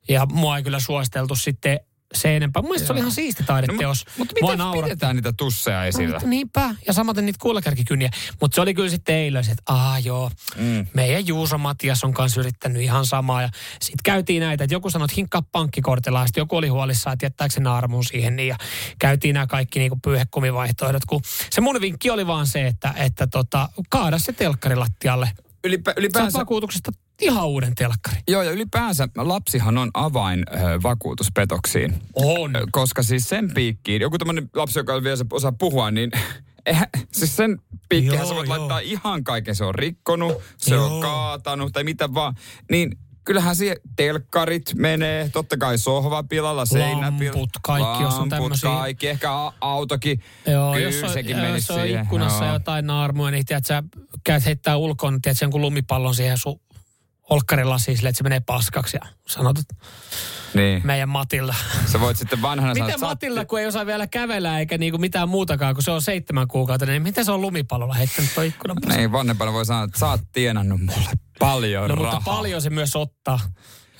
[0.09, 1.81] Ja mua ei kyllä suosteltu sitten
[2.15, 2.63] se enempää.
[2.63, 4.07] Mun se oli ihan siisti taideteos.
[4.07, 4.91] No, mutta Mua miten nauratti.
[4.91, 6.19] pidetään niitä tusseja esillä?
[6.19, 8.11] No, niinpä, ja samaten niitä kuulakärkikyniä.
[8.41, 10.87] Mutta se oli kyllä sitten eilen, että aah joo, mm.
[10.95, 13.43] meidän Juuso Matias on kanssa yrittänyt ihan samaa.
[13.43, 17.15] Ja sitten käytiin näitä, että joku sanoi, että hinkkaa pankkikortilla, ja sitten joku oli huolissaan,
[17.15, 18.37] että jättääkö se naarmun siihen.
[18.37, 18.57] Niin, ja
[18.99, 21.21] käytiin nämä kaikki niinku pyyhekumivaihtoehdot, kun
[21.51, 25.31] se mun vinkki oli vaan se, että, että tota, kaada se telkkari lattialle.
[25.65, 28.17] Ylipä, ylipäänsä, vakuutuksesta ihan uuden telkkari.
[28.29, 31.95] joo, ja ylipäänsä lapsihan on avain ö, vakuutuspetoksiin.
[32.15, 32.57] On.
[32.57, 36.11] Ö, Koska siis sen piikkiin, joku tämmöinen lapsi, joka vielä osaa puhua, niin
[36.67, 37.59] eihän, siis sen
[37.89, 38.59] piikkiin Joo, sä voit joo.
[38.59, 39.55] laittaa ihan kaiken.
[39.57, 40.95] Se on rikkonut, se Joo.
[40.95, 42.35] on kaatanut tai mitä vaan.
[42.71, 47.41] Niin kyllähän siihen telkkarit menee, totta kai sohva pilalla, seinä pilalla.
[47.41, 48.71] Lamput, kaikki, jos on Lamput, tämmösiä.
[48.71, 50.21] kaikki, ehkä autokin.
[50.47, 52.03] Joo, Kyllä jos on, sekin jos menisi on siihen.
[52.03, 52.53] ikkunassa Joo.
[52.53, 53.83] jotain naarmua, niin tiedät, sä
[54.25, 56.61] käyt heittää ulkoon, tiedät, jonkun lumipallon siihen sun
[57.31, 59.75] olkkarilasiin silleen, että se menee paskaksi ja sanot, että
[60.55, 60.81] Niin.
[60.85, 61.55] meidän Matilla.
[61.93, 65.29] Sä voit sitten vanhana sanoa, Miten Matilla, kun ei osaa vielä kävellä eikä niinku mitään
[65.29, 68.99] muutakaan, kun se on seitsemän kuukautta, niin miten se on lumipallolla heittänyt tuon ikkunan paskaksi?
[68.99, 72.13] Niin, vanhempana voi sanoa, että sä oot tienannut mulle paljon No rahaa.
[72.15, 73.41] mutta paljon se myös ottaa.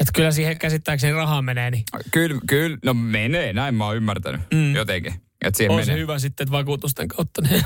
[0.01, 4.41] Että kyllä siihen käsittääkseni rahaa menee, niin Kyllä, kyllä, no menee, näin mä oon ymmärtänyt
[4.55, 4.75] mm.
[4.75, 5.15] jotenkin.
[5.45, 5.95] Että siihen on menee.
[5.95, 7.43] se hyvä sitten, että vakuutusten kautta.
[7.43, 7.65] Niin.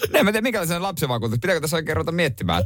[0.14, 1.38] En mä tiedä, mikä se on lapsivakuutus.
[1.38, 2.64] Pitääkö tässä oikein ruveta miettimään,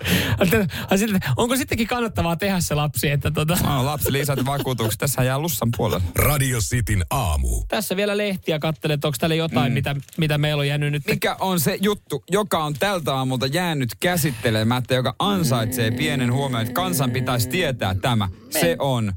[1.36, 4.98] Onko sittenkin kannattavaa tehdä se lapsi, että tota, no, lapsi lisätä vakuutukset.
[4.98, 6.04] Tässä jää Lussan puolella.
[6.16, 7.64] Radio Cityn aamu.
[7.68, 9.74] tässä vielä lehtiä katselet, että onko täällä jotain, mm.
[9.74, 11.06] mitä, mitä meillä on jäänyt nyt.
[11.06, 16.74] Mikä on se juttu, joka on tältä aamulta jäänyt käsittelemättä, joka ansaitsee pienen huomioon, että
[16.74, 18.28] kansan pitäisi tietää tämä.
[18.50, 19.12] Se on.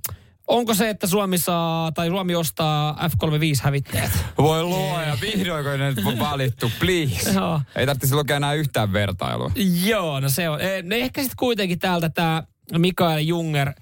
[0.49, 4.11] Onko se, että Suomi saa, tai Suomi ostaa F-35-hävittäjät?
[4.37, 7.31] Voi luoja, vihdoinko ne on valittu, please.
[7.33, 7.61] Joo.
[7.75, 9.51] Ei tarvitsisi lukea enää yhtään vertailua.
[9.85, 10.61] Joo, no se on.
[10.61, 12.43] Eh, No ehkä sitten kuitenkin täältä tämä
[12.77, 13.73] Mikael Junger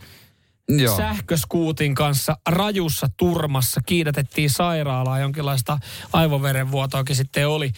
[0.69, 0.97] Joo.
[0.97, 5.79] sähköskuutin kanssa rajussa turmassa kiidätettiin sairaalaa, jonkinlaista
[6.13, 7.71] aivoverenvuotoakin sitten oli.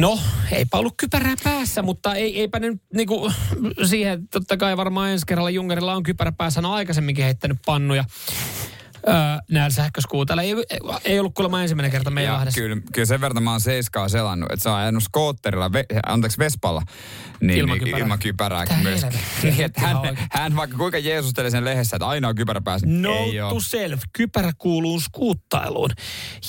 [0.00, 0.18] No,
[0.52, 3.32] eipä ollut kypärää päässä, mutta ei, eipä nyt niinku,
[3.84, 8.04] siihen, totta kai varmaan ensi kerralla Jungerilla on kypärä päässä, hän on aikaisemminkin heittänyt pannuja
[9.08, 9.14] öö,
[9.50, 10.42] näillä sähköskuuteilla.
[10.42, 10.54] Ei,
[11.04, 12.60] ei ollut kuulemma ensimmäinen kerta meidän Lahdessa.
[12.60, 16.38] kyllä, kyllä sen verran mä oon seiskaa selannut, että se on ajanut skootterilla, ve, anteeksi
[16.38, 16.82] Vespalla,
[17.40, 17.98] niin, Ilman kypärää.
[18.00, 19.06] ilman kypärääkin Mitä myös.
[19.42, 19.96] Niin, hän,
[20.30, 23.60] hän, vaikka kuinka jeesusteli sen lehdessä, että aina on kypärä päässä, Note ei to ole.
[23.62, 24.02] self.
[24.12, 25.90] Kypärä kuuluu skuuttailuun.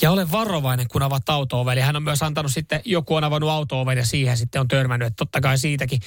[0.02, 3.86] Ja ole varovainen, kun avaat auto Hän on myös antanut sitten, joku on avannut auto
[3.96, 5.06] ja siihen sitten on törmännyt.
[5.06, 6.00] Että totta kai siitäkin,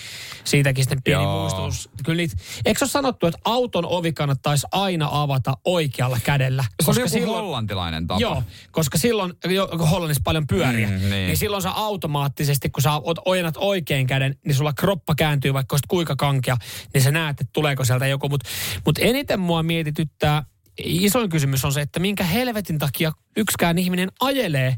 [0.43, 1.41] siitäkin sitten pieni Joo.
[1.41, 1.89] muistutus.
[2.05, 2.35] Kyllä niitä,
[2.65, 6.32] eikö ole sanottu, että auton ovi kannattaisi aina avata oikealla kädellä?
[6.81, 8.19] Se oli joku hollantilainen tapa.
[8.19, 11.09] Joo, koska silloin, jo- kun Hollannissa paljon pyöriä, Mm, niin.
[11.09, 11.37] niin.
[11.37, 12.91] silloin sä automaattisesti, kun sä
[13.25, 16.57] ojennat oikein käden, niin sulla kroppa kääntyy, vaikka olisit kuinka kankea,
[16.93, 18.29] niin sä näet, että tuleeko sieltä joku.
[18.29, 18.49] Mutta
[18.85, 20.43] mut eniten mua mietityttää,
[20.83, 24.75] isoin kysymys on se, että minkä helvetin takia yksikään ihminen ajelee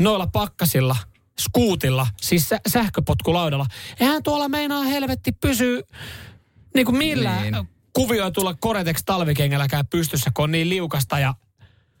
[0.00, 0.96] noilla pakkasilla,
[1.40, 3.66] skuutilla, siis sä- sähköpotkulaudalla.
[4.00, 5.82] Eihän tuolla meinaa helvetti pysyy
[6.74, 7.68] niin kuin millään Niin.
[7.96, 8.06] Niin.
[8.08, 11.34] kuvioitulla Koretex talvikengälläkään pystyssä, kun on niin liukasta ja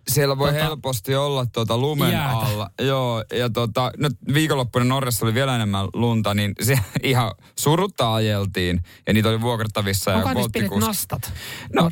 [0.08, 2.36] Siellä voi Tota- helposti olla tuota lumen Jäätä.
[2.38, 2.70] alla.
[2.80, 8.82] Joo, ja tota, no, viikonloppuna Norjassa oli vielä enemmän lunta, niin se ihan surutta ajeltiin.
[9.06, 11.32] Ja niitä oli vuokrattavissa ja onko pienet volttikuski- nastat?
[11.74, 11.90] No,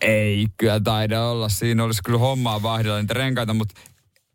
[0.00, 1.48] ei kyllä taida olla.
[1.48, 3.80] Siinä olisi kyllä hommaa vaihdella niitä renkaita, mutta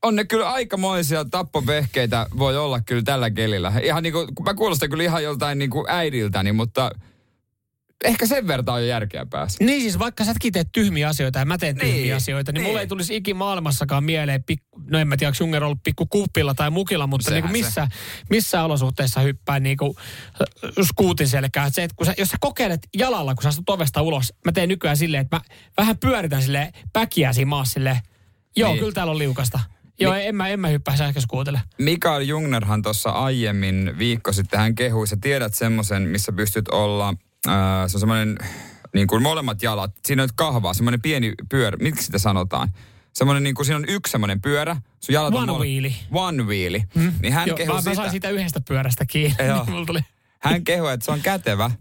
[0.04, 3.74] on ne kyllä aikamoisia tappovehkeitä voi olla kyllä tällä kelillä.
[3.84, 6.92] Ihan niin kuin, mä kuulostan kyllä ihan joltain niin kuin äidiltäni, mutta
[8.04, 9.64] ehkä sen verran on jo järkeä päässä.
[9.64, 12.60] Niin siis vaikka sä etkin teet tyhmiä asioita ja mä teen tyhmiä Niin, asioita, niin,
[12.60, 12.68] niin.
[12.70, 16.06] mulle ei tulisi ikin maailmassakaan mieleen, pik, no en mä tiedä, onko Junger ollut pikku
[16.06, 17.88] kuppilla tai mukilla, mutta Sehän niin kuin missä,
[18.30, 19.94] missä olosuhteissa hyppää niin kuin
[20.84, 21.68] skuutin selkään.
[21.68, 24.52] Et Se, että kun sä, jos sä kokeilet jalalla, kun sä astut ovesta ulos, mä
[24.52, 25.42] teen nykyään silleen, että mä
[25.78, 28.00] vähän pyöritän sille päkiä siinä maassa silleen,
[28.56, 28.80] joo, Niin.
[28.80, 29.60] kyllä täällä on liukasta.
[30.00, 31.62] Joo, en mä, en mä hyppää sähköskuutille.
[31.78, 37.14] Mikael Jungnerhan tuossa aiemmin viikko sitten, hän kehui, sä tiedät semmoisen, missä pystyt olla,
[37.48, 38.38] ää, se on semmoinen,
[38.94, 42.74] niin kuin molemmat jalat, siinä on nyt kahvaa, semmoinen pieni pyörä, miksi sitä sanotaan?
[43.14, 45.96] Semmoinen niin kuin siinä on yksi semmoinen pyörä, sun jalat on One wheeli.
[46.12, 46.84] One wheeli.
[46.96, 47.14] Hmm?
[47.22, 49.36] Niin hän Joo, kehui mä, mä sitä, sain siitä yhdestä pyörästä kiinni.
[49.48, 49.66] Joo.
[49.66, 50.00] niin tuli.
[50.40, 51.72] hän kehui, että se on kätevä,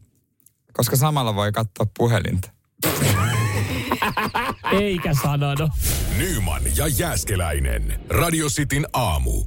[0.73, 2.51] koska samalla voi katsoa puhelinta.
[4.73, 5.71] Eikä sanonut.
[6.19, 8.01] Nyman ja Jääskeläinen.
[8.09, 9.45] Radio Cityn aamu.